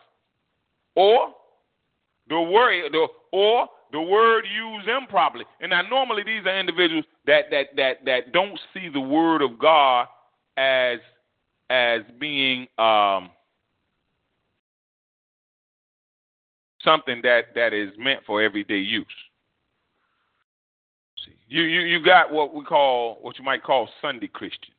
[0.95, 1.29] or
[2.29, 5.45] the worry, the, or the word used improperly.
[5.61, 9.59] And now, normally, these are individuals that that that that don't see the word of
[9.59, 10.07] God
[10.57, 11.01] as
[11.69, 13.31] as being um,
[16.83, 19.07] something that that is meant for everyday use.
[21.51, 24.71] You you you got what we call what you might call Sunday Christians.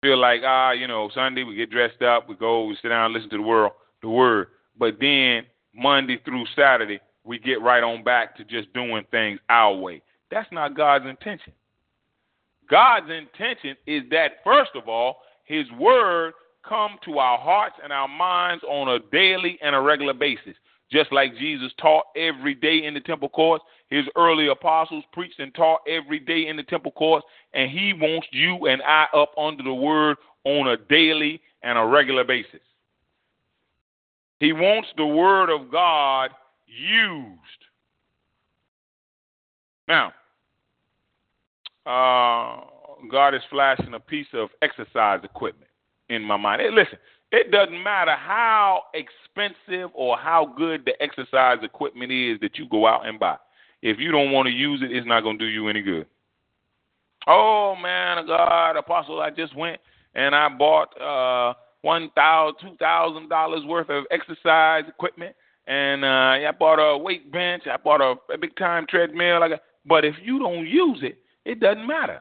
[0.00, 3.04] Feel like ah, you know, Sunday we get dressed up, we go, we sit down,
[3.04, 4.48] and listen to the world, the word,
[4.78, 5.42] but then
[5.74, 10.00] Monday through Saturday we get right on back to just doing things our way.
[10.30, 11.52] That's not God's intention.
[12.70, 16.32] God's intention is that first of all, His word
[16.66, 20.54] come to our hearts and our minds on a daily and a regular basis.
[20.90, 25.54] Just like Jesus taught every day in the temple courts, his early apostles preached and
[25.54, 29.62] taught every day in the temple courts, and he wants you and I up under
[29.62, 32.60] the word on a daily and a regular basis.
[34.40, 36.30] He wants the word of God
[36.66, 37.40] used.
[39.88, 40.12] Now,
[41.86, 42.64] uh,
[43.10, 45.70] God is flashing a piece of exercise equipment
[46.10, 46.60] in my mind.
[46.60, 46.98] Hey, listen,
[47.32, 52.86] it doesn't matter how expensive or how good the exercise equipment is that you go
[52.86, 53.36] out and buy.
[53.82, 56.06] If you don't want to use it, it's not going to do you any good.
[57.26, 59.80] Oh man, God, Apostle, I just went
[60.14, 66.48] and I bought uh, one thousand, two thousand dollars worth of exercise equipment, and uh,
[66.48, 67.64] I bought a weight bench.
[67.70, 69.40] I bought a, a big time treadmill.
[69.40, 72.20] Like, but if you don't use it, it doesn't matter.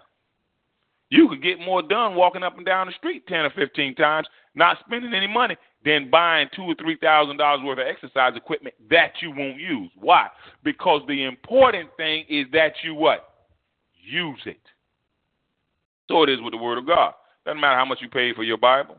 [1.09, 4.27] You could get more done walking up and down the street ten or fifteen times,
[4.55, 5.55] not spending any money,
[5.85, 9.89] than buying two or three thousand dollars worth of exercise equipment that you won't use.
[9.95, 10.27] Why?
[10.63, 13.29] Because the important thing is that you what?
[14.01, 14.59] Use it.
[16.07, 17.13] So it is with the Word of God.
[17.45, 18.97] Doesn't matter how much you pay for your Bible.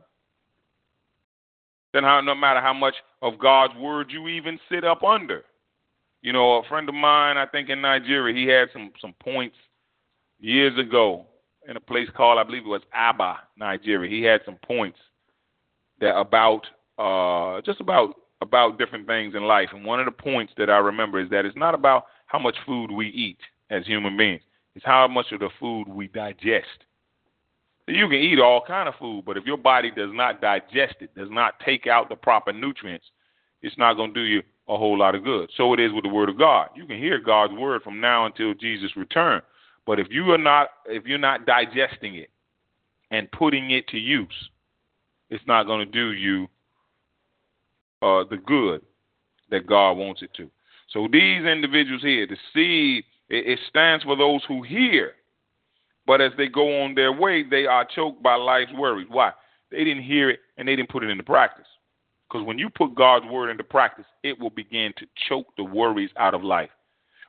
[1.92, 5.44] Then how no matter how much of God's word you even sit up under.
[6.22, 9.56] You know, a friend of mine, I think in Nigeria, he had some some points
[10.40, 11.26] years ago
[11.68, 14.10] in a place called, I believe it was Aba, Nigeria.
[14.10, 14.98] He had some points
[16.00, 16.62] that about
[16.98, 19.68] uh, just about about different things in life.
[19.72, 22.56] And one of the points that I remember is that it's not about how much
[22.66, 23.38] food we eat
[23.70, 24.42] as human beings;
[24.74, 26.84] it's how much of the food we digest.
[27.86, 31.14] You can eat all kind of food, but if your body does not digest it,
[31.14, 33.06] does not take out the proper nutrients,
[33.62, 35.50] it's not going to do you a whole lot of good.
[35.56, 36.68] So it is with the word of God.
[36.76, 39.40] You can hear God's word from now until Jesus return,
[39.86, 42.30] but if you are not if you're not digesting it
[43.10, 44.50] and putting it to use,
[45.30, 46.48] it's not going to do you
[48.02, 48.82] uh, the good
[49.50, 50.50] that God wants it to.
[50.92, 55.12] So these individuals here, the seed, it, it stands for those who hear,
[56.06, 59.08] but as they go on their way, they are choked by life's worries.
[59.10, 59.32] Why?
[59.70, 61.66] They didn't hear it and they didn't put it into practice.
[62.28, 66.10] Because when you put God's word into practice, it will begin to choke the worries
[66.16, 66.70] out of life.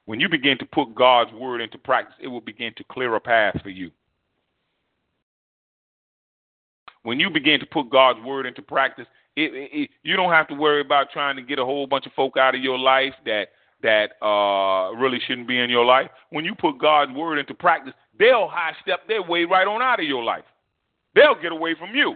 [0.06, 3.20] When you begin to put God's word into practice, it will begin to clear a
[3.20, 3.92] path for you.
[7.04, 10.48] When you begin to put God's word into practice, it, it, it, you don't have
[10.50, 13.14] to worry about trying to get a whole bunch of folk out of your life
[13.26, 13.50] that
[13.82, 16.10] that uh, really shouldn't be in your life.
[16.32, 20.02] When you put God's word into practice, they'll high step their way right on out
[20.02, 20.44] of your life.
[21.16, 22.16] They'll get away from you.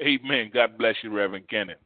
[0.00, 0.50] Amen.
[0.52, 1.78] God bless you, Reverend Kenneth.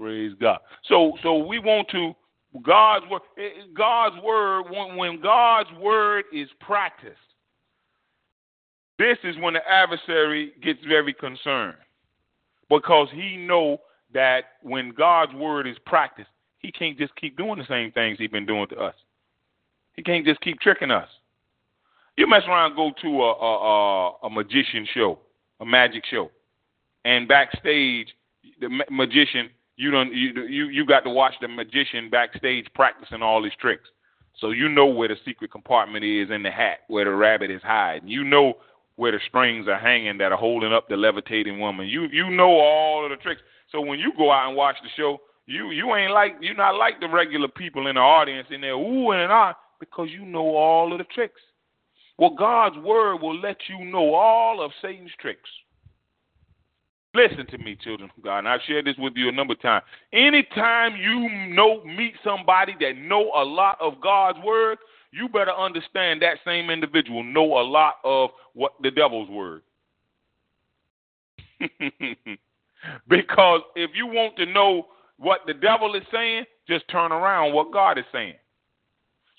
[0.00, 0.58] Praise God.
[0.86, 2.14] So, so we want to
[2.62, 3.20] God's word.
[3.38, 4.62] Eh, eh, God's word.
[4.70, 7.16] When, when God's word is practiced,
[8.98, 11.76] this is when the adversary gets very concerned
[12.68, 13.78] because he know
[14.14, 18.30] that when God's word is practiced, he can't just keep doing the same things he's
[18.30, 18.94] been doing to us.
[19.94, 21.08] He can't just keep tricking us.
[22.16, 25.18] You mess around, go to a a, a, a magician show,
[25.60, 26.30] a magic show
[27.04, 28.08] and backstage,
[28.60, 33.42] the magician, you don't you you you got to watch the magician backstage practicing all
[33.42, 33.88] his tricks.
[34.38, 37.62] So you know where the secret compartment is in the hat, where the rabbit is
[37.62, 38.06] hiding.
[38.08, 38.54] You know
[38.96, 41.86] where the strings are hanging that are holding up the levitating woman.
[41.86, 43.40] You you know all of the tricks.
[43.72, 46.76] So when you go out and watch the show, you you ain't like you're not
[46.76, 50.56] like the regular people in the audience in there ooh and ah because you know
[50.56, 51.40] all of the tricks.
[52.18, 55.48] Well, God's word will let you know all of Satan's tricks.
[57.12, 59.84] Listen to me, children God, and I've shared this with you a number of times.
[60.12, 64.78] Anytime you know meet somebody that know a lot of God's word,
[65.10, 69.62] you better understand that same individual know a lot of what the devil's word.
[73.08, 74.86] because if you want to know
[75.18, 78.34] what the devil is saying, just turn around what God is saying.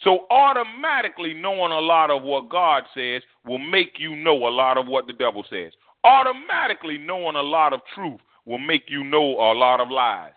[0.03, 4.77] So automatically knowing a lot of what God says will make you know a lot
[4.77, 5.71] of what the devil says.
[6.03, 10.31] Automatically knowing a lot of truth will make you know a lot of lies.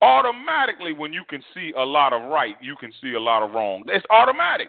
[0.00, 3.52] Automatically when you can see a lot of right, you can see a lot of
[3.52, 3.82] wrong.
[3.86, 4.68] It's automatic.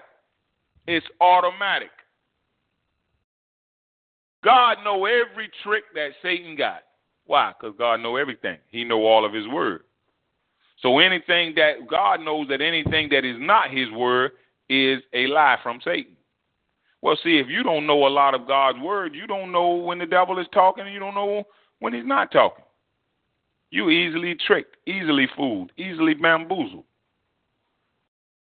[0.87, 1.91] It's automatic.
[4.43, 6.83] God know every trick that Satan got.
[7.25, 7.53] Why?
[7.59, 8.57] Because God know everything.
[8.69, 9.83] He know all of his word.
[10.81, 14.31] So anything that God knows that anything that is not his word
[14.69, 16.13] is a lie from Satan.
[17.01, 19.99] Well, see, if you don't know a lot of God's word, you don't know when
[19.99, 21.43] the devil is talking and you don't know
[21.79, 22.65] when he's not talking.
[23.71, 26.83] You easily tricked, easily fooled, easily bamboozled.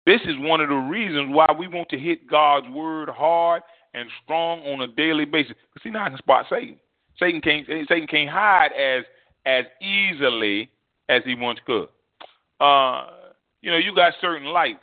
[0.06, 3.62] This is one of the reasons why we want to hit God's word hard
[3.94, 5.54] and strong on a daily basis.
[5.74, 6.78] Because see, now I can spot Satan.
[7.20, 9.04] Satan can't Satan can't hide as
[9.46, 10.70] as easily
[11.10, 11.90] as he once could.
[12.60, 13.08] Uh,
[13.62, 14.80] you know, you got certain lights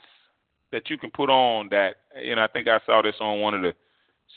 [0.73, 3.55] that you can put on that you know, I think I saw this on one
[3.55, 3.75] of the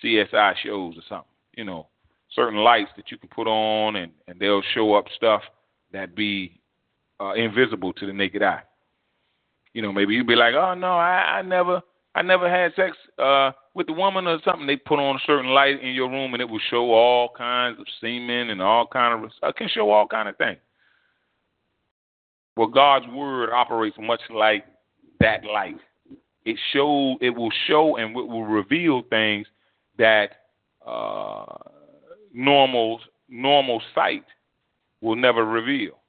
[0.03, 1.27] CSI shows or something.
[1.55, 1.87] You know,
[2.33, 5.41] certain lights that you can put on and, and they'll show up stuff
[5.93, 6.59] that be
[7.19, 8.63] uh, invisible to the naked eye.
[9.73, 11.81] You know, maybe you'd be like, Oh no, I, I never
[12.15, 14.65] I never had sex uh, with the woman or something.
[14.65, 17.79] They put on a certain light in your room and it will show all kinds
[17.79, 20.57] of semen and all kind of uh, can show all kind of things.
[22.55, 24.65] Well, God's word operates much like
[25.19, 25.77] that light.
[26.47, 29.45] It show it will show and it will reveal things
[29.97, 30.29] that
[30.85, 31.45] uh,
[32.33, 34.23] normal normal sight
[35.01, 35.99] will never reveal.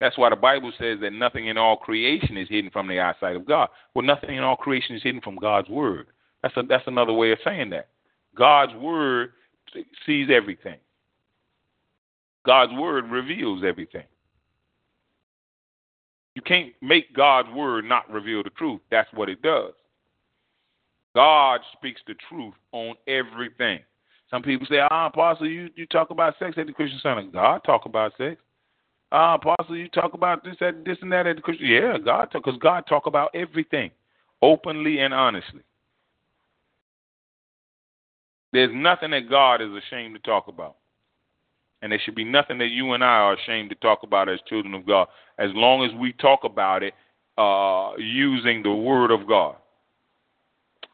[0.00, 3.36] That's why the Bible says that nothing in all creation is hidden from the eyesight
[3.36, 3.68] of God.
[3.94, 6.08] Well, nothing in all creation is hidden from God's word.
[6.42, 7.90] That's a, that's another way of saying that.
[8.34, 9.30] God's word
[10.04, 10.78] sees everything.
[12.44, 14.02] God's word reveals everything.
[16.34, 18.80] You can't make God's word not reveal the truth.
[18.90, 19.72] That's what it does.
[21.14, 23.80] God speaks the truth on everything.
[24.30, 27.22] Some people say, ah, Apostle, you, you talk about sex at the Christian Center.
[27.22, 28.36] God talk about sex.
[29.12, 31.66] Ah, Apostle, you talk about this, that, this and that at the Christian.
[31.66, 33.92] Yeah, God talk, because God talk about everything
[34.42, 35.60] openly and honestly.
[38.52, 40.76] There's nothing that God is ashamed to talk about.
[41.84, 44.38] And there should be nothing that you and I are ashamed to talk about as
[44.48, 45.06] children of God,
[45.38, 46.94] as long as we talk about it
[47.36, 49.56] uh, using the Word of God.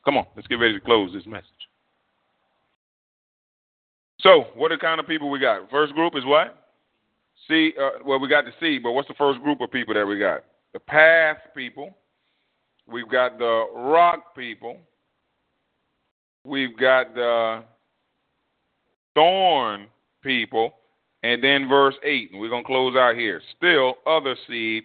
[0.05, 1.47] Come on, let's get ready to close this message.
[4.19, 5.71] So, what are the kind of people we got?
[5.71, 6.61] First group is what?
[7.47, 10.05] See, uh, well, we got the C, but what's the first group of people that
[10.05, 10.43] we got?
[10.73, 11.97] The path people.
[12.89, 14.77] We've got the rock people.
[16.45, 17.63] We've got the
[19.15, 19.87] thorn
[20.25, 20.75] people.
[21.23, 23.43] And then verse 8, and we're going to close out here.
[23.57, 24.85] Still, other seed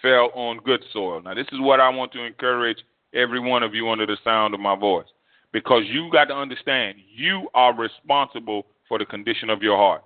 [0.00, 1.20] fell on good soil.
[1.22, 2.78] Now, this is what I want to encourage
[3.14, 5.06] every one of you under the sound of my voice.
[5.52, 10.02] Because you got to understand, you are responsible for the condition of your heart.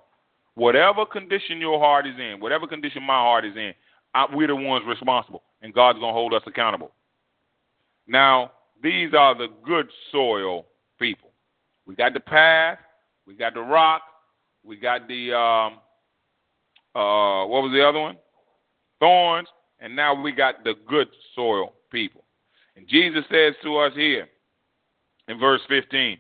[0.55, 3.75] Whatever condition your heart is in, whatever condition my heart is in,
[4.15, 6.93] I, we're the ones responsible, and God's going to hold us accountable.
[8.07, 8.53] Now,
[8.83, 10.67] these are the good soil
[10.99, 11.31] people.
[11.87, 12.79] We got the path,
[13.27, 14.03] we got the rock,
[14.67, 15.75] we got the um,
[16.95, 18.17] uh, what was the other one?
[18.99, 19.49] Thorns,
[19.81, 22.25] and now we got the good soil people.
[22.77, 24.29] And Jesus says to us here
[25.29, 26.19] in verse 15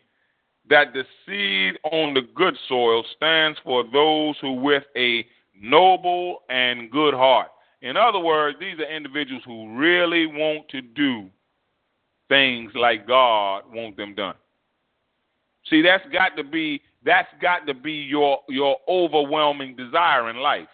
[0.68, 5.24] that the seed on the good soil stands for those who with a
[5.60, 7.48] noble and good heart.
[7.82, 11.28] In other words, these are individuals who really want to do
[12.28, 14.34] things like God wants them done.
[15.70, 20.68] See, that's got to be that's got to be your your overwhelming desire in life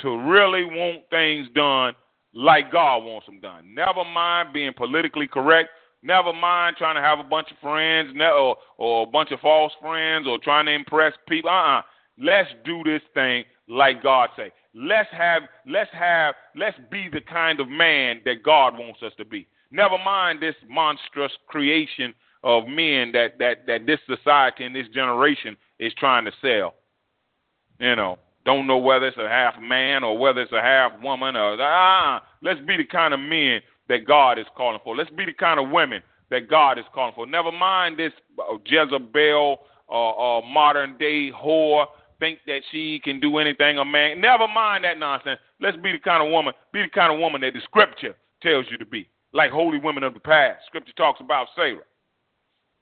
[0.00, 1.92] to really want things done
[2.32, 3.74] like God wants them done.
[3.74, 5.68] Never mind being politically correct.
[6.02, 9.72] Never mind trying to have a bunch of friends or, or a bunch of false
[9.82, 11.50] friends or trying to impress people.
[11.50, 11.82] Uh-uh.
[12.16, 14.52] Let's do this thing like God say.
[14.74, 19.24] Let's have let's have let's be the kind of man that God wants us to
[19.24, 19.46] be.
[19.72, 25.56] Never mind this monstrous creation of men that that that this society and this generation
[25.78, 26.74] is trying to sell.
[27.78, 31.36] You know, don't know whether it's a half man or whether it's a half woman
[31.36, 32.22] or ah.
[32.42, 34.96] Let's be the kind of men that God is calling for.
[34.96, 37.26] Let's be the kind of women that God is calling for.
[37.26, 39.58] Never mind this uh, Jezebel,
[39.90, 41.86] uh, uh, modern day whore,
[42.18, 44.20] think that she can do anything a man.
[44.20, 45.40] Never mind that nonsense.
[45.60, 48.66] Let's be the kind of woman, be the kind of woman that the scripture tells
[48.70, 50.60] you to be, like holy women of the past.
[50.66, 51.80] Scripture talks about Sarah.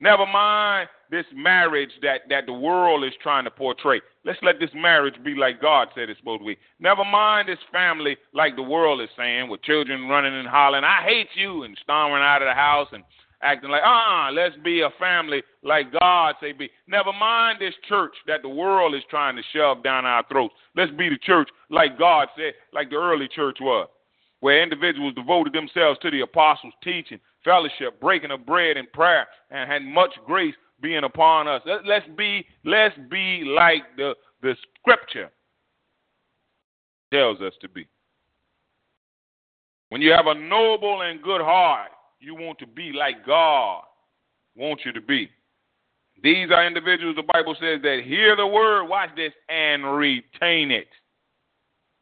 [0.01, 4.01] Never mind this marriage that, that the world is trying to portray.
[4.25, 6.59] Let's let this marriage be like God said it's supposed to be.
[6.79, 11.03] Never mind this family like the world is saying, with children running and hollering, I
[11.05, 13.03] hate you, and storming out of the house and
[13.43, 16.71] acting like, uh-uh, let's be a family like God say be.
[16.87, 20.55] Never mind this church that the world is trying to shove down our throats.
[20.77, 23.89] Let's be the church like God said, like the early church was,
[24.41, 29.71] where individuals devoted themselves to the apostles' teaching, fellowship, breaking of bread and prayer, and
[29.71, 31.63] had much grace being upon us.
[31.87, 35.31] Let's be, let's be like the, the scripture
[37.11, 37.89] tells us to be.
[39.89, 41.91] When you have a noble and good heart,
[42.21, 43.83] you want to be like God
[44.55, 45.31] wants you to be.
[46.23, 50.89] These are individuals, the Bible says, that hear the word, watch this, and retain it.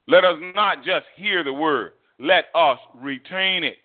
[0.08, 3.76] Let us not just hear the word, let us retain it.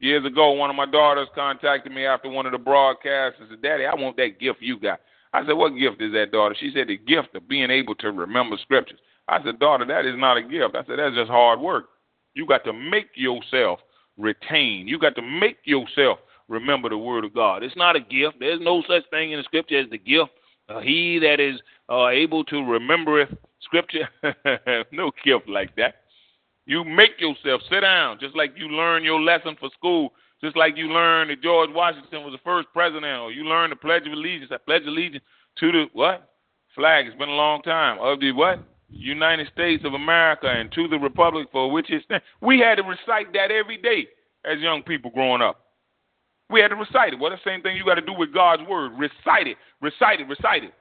[0.00, 3.62] Years ago, one of my daughters contacted me after one of the broadcasts and said,
[3.62, 5.00] Daddy, I want that gift you got.
[5.32, 6.56] I said, What gift is that, daughter?
[6.58, 8.98] She said, The gift of being able to remember scriptures.
[9.28, 10.74] I said, Daughter, that is not a gift.
[10.74, 11.90] I said, That's just hard work.
[12.34, 13.80] You got to make yourself
[14.16, 14.88] retain.
[14.88, 17.62] You got to make yourself remember the word of God.
[17.62, 18.36] It's not a gift.
[18.40, 20.30] There's no such thing in the scripture as the gift.
[20.68, 23.26] Uh, he that is uh, able to remember
[23.60, 24.08] scripture,
[24.92, 25.96] no gift like that.
[26.70, 30.76] You make yourself sit down, just like you learn your lesson for school, just like
[30.76, 34.12] you learn that George Washington was the first president, or you learn the Pledge of
[34.12, 34.52] Allegiance.
[34.54, 35.24] I pledge allegiance
[35.58, 36.30] to the what?
[36.76, 37.06] Flag.
[37.08, 37.98] It's been a long time.
[37.98, 38.60] Of the what?
[38.88, 42.24] United States of America and to the republic for which it stands.
[42.40, 44.06] We had to recite that every day
[44.44, 45.58] as young people growing up.
[46.50, 47.18] We had to recite it.
[47.18, 48.92] Well, the same thing you got to do with God's word.
[48.96, 50.72] Recite it, recite it, recite it.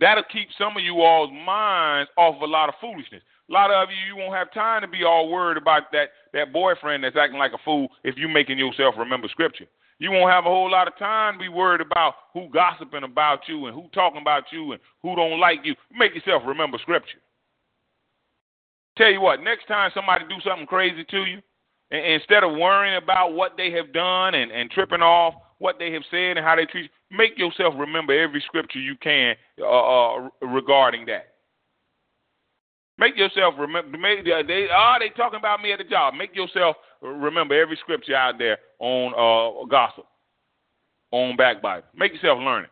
[0.00, 3.22] That'll keep some of you all's minds off of a lot of foolishness.
[3.50, 6.52] A lot of you, you won't have time to be all worried about that, that
[6.52, 9.66] boyfriend that's acting like a fool if you're making yourself remember scripture.
[9.98, 13.40] You won't have a whole lot of time to be worried about who gossiping about
[13.46, 15.74] you and who talking about you and who don't like you.
[15.96, 17.18] Make yourself remember scripture.
[18.96, 21.38] Tell you what, next time somebody do something crazy to you,
[21.90, 26.02] instead of worrying about what they have done and, and tripping off what they have
[26.10, 30.28] said and how they treat you, make yourself remember every scripture you can uh, uh,
[30.42, 31.33] regarding that.
[32.96, 33.98] Make yourself remember.
[33.98, 36.14] Make, they are they talking about me at the job.
[36.14, 40.06] Make yourself remember every scripture out there on uh, gossip,
[41.10, 41.84] on backbite.
[41.96, 42.70] Make yourself learn it.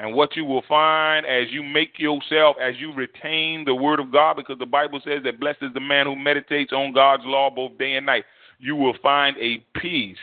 [0.00, 4.10] And what you will find as you make yourself, as you retain the word of
[4.10, 7.48] God, because the Bible says that blessed is the man who meditates on God's law
[7.48, 8.24] both day and night,
[8.58, 10.18] you will find a peace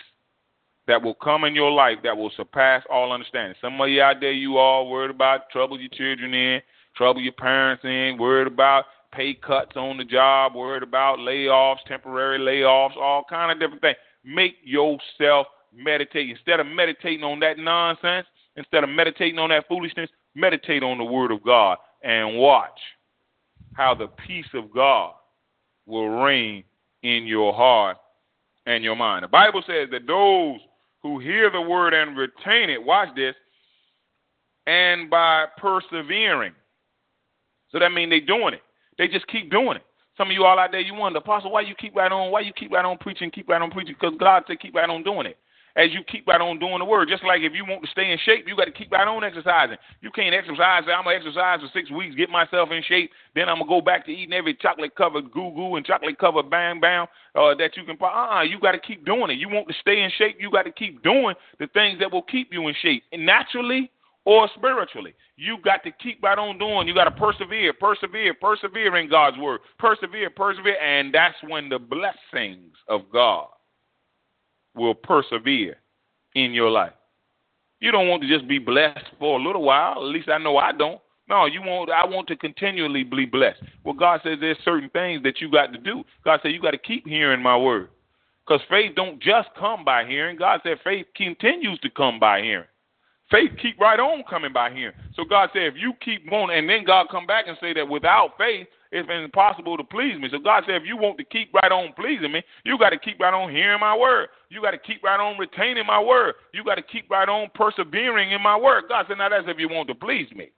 [0.88, 3.56] that will come in your life that will surpass all understanding.
[3.62, 6.62] Some of you out there, you all worried about trouble your children in,
[7.02, 12.38] trouble your parents in, worried about pay cuts on the job, worried about layoffs, temporary
[12.38, 13.98] layoffs, all kind of different things.
[14.24, 16.30] Make yourself meditate.
[16.30, 21.04] Instead of meditating on that nonsense, instead of meditating on that foolishness, meditate on the
[21.04, 22.80] word of God and watch
[23.74, 25.14] how the peace of God
[25.88, 26.64] will reign
[27.02, 27.98] in your heart
[28.68, 29.24] and your mind.
[29.24, 30.60] The Bible says that those
[31.02, 33.34] who hear the word and retain it, watch this,
[34.68, 36.54] and by persevering.
[37.72, 38.62] So that means they're doing it.
[38.98, 39.84] They just keep doing it.
[40.18, 42.32] Some of you all out there, you wonder, Apostle, why you keep right on?
[42.32, 43.96] Why you keep right on preaching, keep right on preaching?
[44.00, 45.38] Because God said keep right on doing it.
[45.78, 48.12] As you keep right on doing the word, just like if you want to stay
[48.12, 49.78] in shape, you got to keep right on exercising.
[50.02, 50.84] You can't exercise.
[50.84, 54.06] I'm gonna exercise for six weeks, get myself in shape, then I'm gonna go back
[54.06, 57.86] to eating every chocolate covered goo goo and chocolate covered bang bang uh, that you
[57.86, 57.96] can.
[58.02, 59.40] Uh, uh you got to keep doing it.
[59.40, 62.24] You want to stay in shape, you got to keep doing the things that will
[62.24, 63.04] keep you in shape.
[63.14, 63.90] And naturally,
[64.26, 65.14] or spiritually.
[65.36, 66.88] You got to keep right on doing.
[66.88, 69.62] You got to persevere, persevere, persevere in God's word.
[69.80, 73.48] Persevere, persevere, and that's when the blessings of God
[74.76, 75.78] will persevere
[76.36, 76.94] in your life.
[77.80, 79.94] You don't want to just be blessed for a little while.
[79.98, 81.02] At least I know I don't.
[81.28, 83.64] No, you want I want to continually be blessed.
[83.84, 86.04] Well, God says there's certain things that you got to do.
[86.24, 87.90] God said you got to keep hearing my word.
[88.46, 90.38] Because faith don't just come by hearing.
[90.38, 92.68] God said faith continues to come by hearing.
[93.32, 94.94] Faith keep right on coming by hearing.
[95.16, 97.88] So God said, if you keep going, and then God come back and say that
[97.88, 100.28] without faith, it's impossible to please me.
[100.30, 103.00] So God said, if you want to keep right on pleasing me, you got to
[103.00, 104.28] keep right on hearing my word.
[104.50, 106.36] You got to keep right on retaining my word.
[106.54, 108.84] You got to keep right on persevering in my word.
[108.90, 110.52] God said, now that's if you want to please me.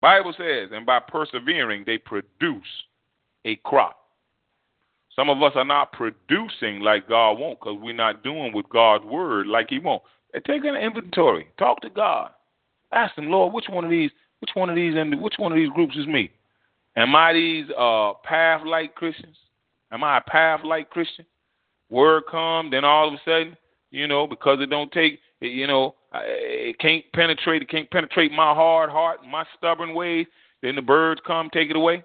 [0.00, 2.62] Bible says, and by persevering, they produce
[3.44, 3.96] a crop.
[5.14, 9.04] Some of us are not producing like God wants because we're not doing with God's
[9.04, 10.06] word like He wants.
[10.46, 11.48] Take an inventory.
[11.58, 12.30] Talk to God.
[12.92, 14.10] Ask Him, Lord, which one of these,
[14.40, 16.30] which one of these, and which one of these groups is me?
[16.96, 19.36] Am I these uh, path-like Christians?
[19.92, 21.24] Am I a path-like Christian?
[21.90, 23.56] Word come, then all of a sudden,
[23.90, 28.52] you know, because it don't take, you know, it can't penetrate, it can't penetrate my
[28.52, 30.26] hard heart, my stubborn ways.
[30.62, 32.04] Then the birds come, take it away.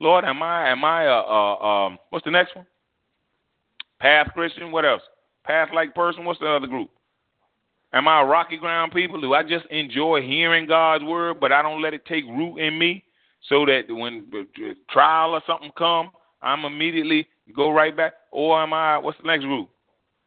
[0.00, 1.06] Lord, am I am I
[1.88, 2.66] um what's the next one?
[3.98, 4.70] Path Christian.
[4.70, 5.02] What else?
[5.44, 6.24] Path like person.
[6.24, 6.90] What's the other group?
[7.92, 9.20] Am I a rocky ground people?
[9.20, 12.78] Do I just enjoy hearing God's word, but I don't let it take root in
[12.78, 13.04] me,
[13.48, 14.26] so that when
[14.90, 16.10] trial or something come,
[16.42, 17.26] I'm immediately
[17.56, 18.12] go right back?
[18.30, 18.98] Or am I?
[18.98, 19.70] What's the next group?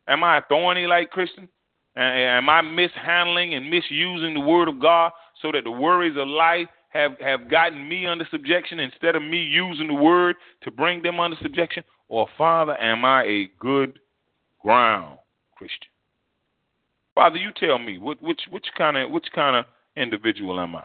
[0.08, 1.48] Am I a thorny like Christian?
[1.96, 6.68] Am I mishandling and misusing the word of God so that the worries of life
[6.90, 11.20] have, have gotten me under subjection instead of me using the word to bring them
[11.20, 11.84] under subjection?
[12.08, 14.00] Or, Father, am I a good
[14.62, 15.20] ground
[15.56, 15.91] Christian?
[17.16, 20.84] Father, you tell me which which kind of which kind of individual am I?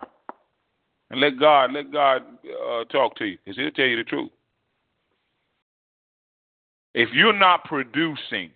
[1.10, 4.30] And let God let God uh, talk to you, because He'll tell you the truth.
[6.94, 8.50] If you're not producing,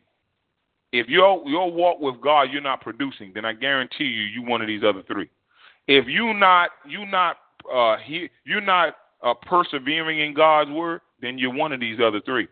[0.93, 4.63] if your your walk with God you're not producing, then I guarantee you you one
[4.63, 5.29] of these other three.
[5.87, 7.37] If you not you not
[7.73, 12.21] uh he, you're not uh, persevering in God's word, then you're one of these other
[12.23, 12.49] three.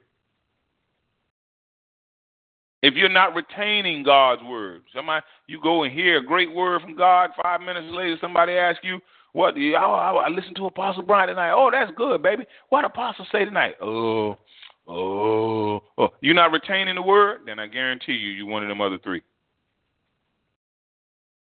[2.83, 6.95] If you're not retaining God's word, somebody you go and hear a great word from
[6.95, 9.01] God, five minutes later somebody asks you,
[9.33, 9.55] "What?
[9.57, 11.53] Oh, I listened to Apostle Bryan tonight.
[11.53, 12.45] Oh, that's good, baby.
[12.69, 13.75] What Apostle say tonight?
[13.81, 14.39] Oh,
[14.87, 16.09] oh, oh.
[16.21, 19.23] You're not retaining the word, then I guarantee you, you're one of them other three.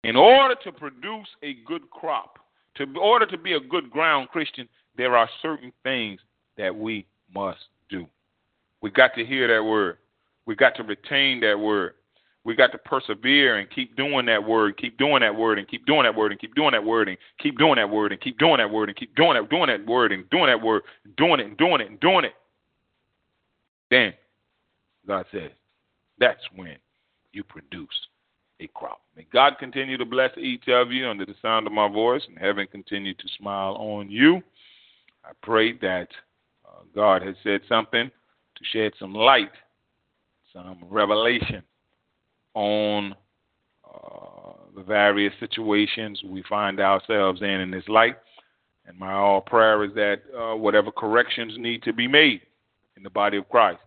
[0.04, 2.38] In order to produce a good crop,
[2.76, 4.66] to in order to be a good ground Christian,
[4.96, 6.18] there are certain things
[6.56, 7.60] that we must
[7.90, 8.06] do.
[8.80, 9.98] We got to hear that word.
[10.46, 11.94] We got to retain that word.
[12.42, 15.84] We got to persevere and keep doing that word, keep doing that word, and keep
[15.84, 18.38] doing that word, and keep doing that word, and keep doing that word, and keep
[18.38, 20.82] doing that word, and keep doing that, doing that word, and doing that word,
[21.18, 22.32] doing it, and doing it, and doing it.
[23.90, 24.14] Then
[25.06, 25.50] God says,
[26.18, 26.76] that's when
[27.32, 27.88] you produce
[28.60, 29.02] a crop.
[29.16, 32.38] May God continue to bless each of you under the sound of my voice, and
[32.38, 34.40] heaven continue to smile on you.
[35.24, 36.08] I pray that
[36.66, 39.50] uh, God has said something to shed some light,
[40.52, 41.62] some revelation
[42.54, 43.14] on
[43.84, 48.14] uh, the various situations we find ourselves in in this life.
[48.86, 52.40] And my all prayer is that uh, whatever corrections need to be made
[52.96, 53.80] in the body of Christ,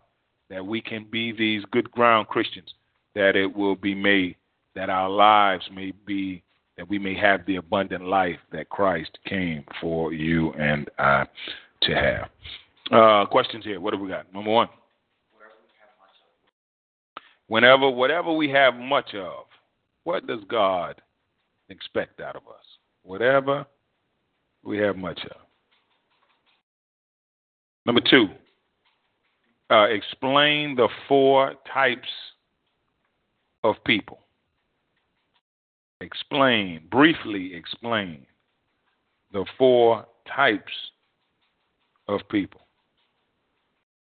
[0.50, 2.74] that we can be these good ground Christians,
[3.16, 4.36] that it will be made
[4.76, 6.42] that our lives may be,
[6.78, 11.26] that we may have the abundant life that Christ came for you and I
[11.84, 12.30] to have.
[12.92, 13.80] Uh, questions here.
[13.80, 14.32] What have we got?
[14.34, 14.70] Number one.
[17.48, 19.46] Whenever, whatever we have much of,
[20.04, 21.02] what does God
[21.70, 22.66] expect out of us?
[23.04, 23.66] Whatever
[24.64, 25.38] we have much of.
[27.86, 28.28] Number two,
[29.70, 32.08] uh, explain the four types
[33.64, 34.24] of people
[36.04, 38.26] explain, briefly explain
[39.32, 40.72] the four types
[42.08, 42.62] of people.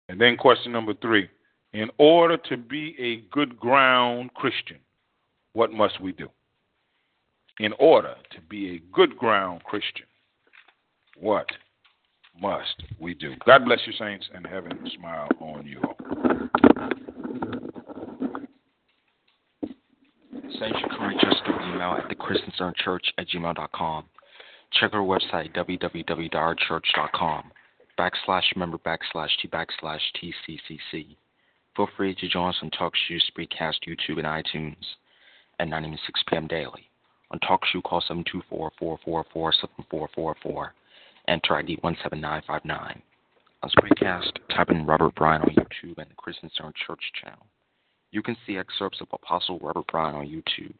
[0.08, 1.28] And then question number three
[1.76, 4.78] in order to be a good ground Christian,
[5.52, 6.30] what must we do?
[7.60, 10.06] In order to be a good ground Christian,
[11.18, 11.46] what
[12.40, 13.34] must we do?
[13.44, 15.96] God bless you, saints, and heaven smile on you all.
[20.58, 24.04] Can reach us through email at thechristianstonechurch at gmail.com.
[24.80, 27.52] Check our website, www.ourchurch.com,
[27.98, 31.16] backslash member backslash t backslash tccc.
[31.76, 34.76] Feel free to join us on TalkShoe, Spreecast, YouTube, and iTunes
[35.60, 36.46] at 9 and 6 p.m.
[36.46, 36.88] daily.
[37.30, 38.02] On TalkShoe, call
[38.80, 40.70] 724-444-7444.
[41.28, 43.02] Enter ID 17959.
[43.62, 47.44] On Spreecast, type in Robert Bryan on YouTube and the Christian Stone Church channel.
[48.10, 50.72] You can see excerpts of Apostle Robert Bryan on YouTube.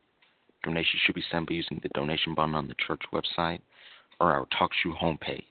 [0.62, 3.61] Donations should be sent by using the donation button on the church website
[4.20, 5.42] or our TalkShoe homepage.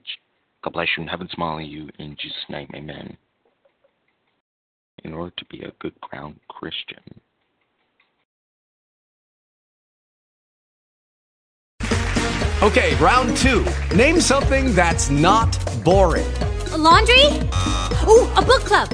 [0.64, 3.18] God bless you and heaven smile on you in Jesus' name, amen.
[5.06, 7.04] In order to be a good ground Christian.
[12.64, 13.64] Okay, round two.
[13.96, 16.26] Name something that's not boring.
[16.72, 17.24] A laundry?
[18.08, 18.90] Ooh, a book club.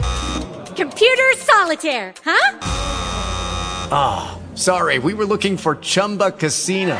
[0.75, 2.57] Computer solitaire, huh?
[3.89, 6.99] Ah, oh, sorry, we were looking for Chumba Casino.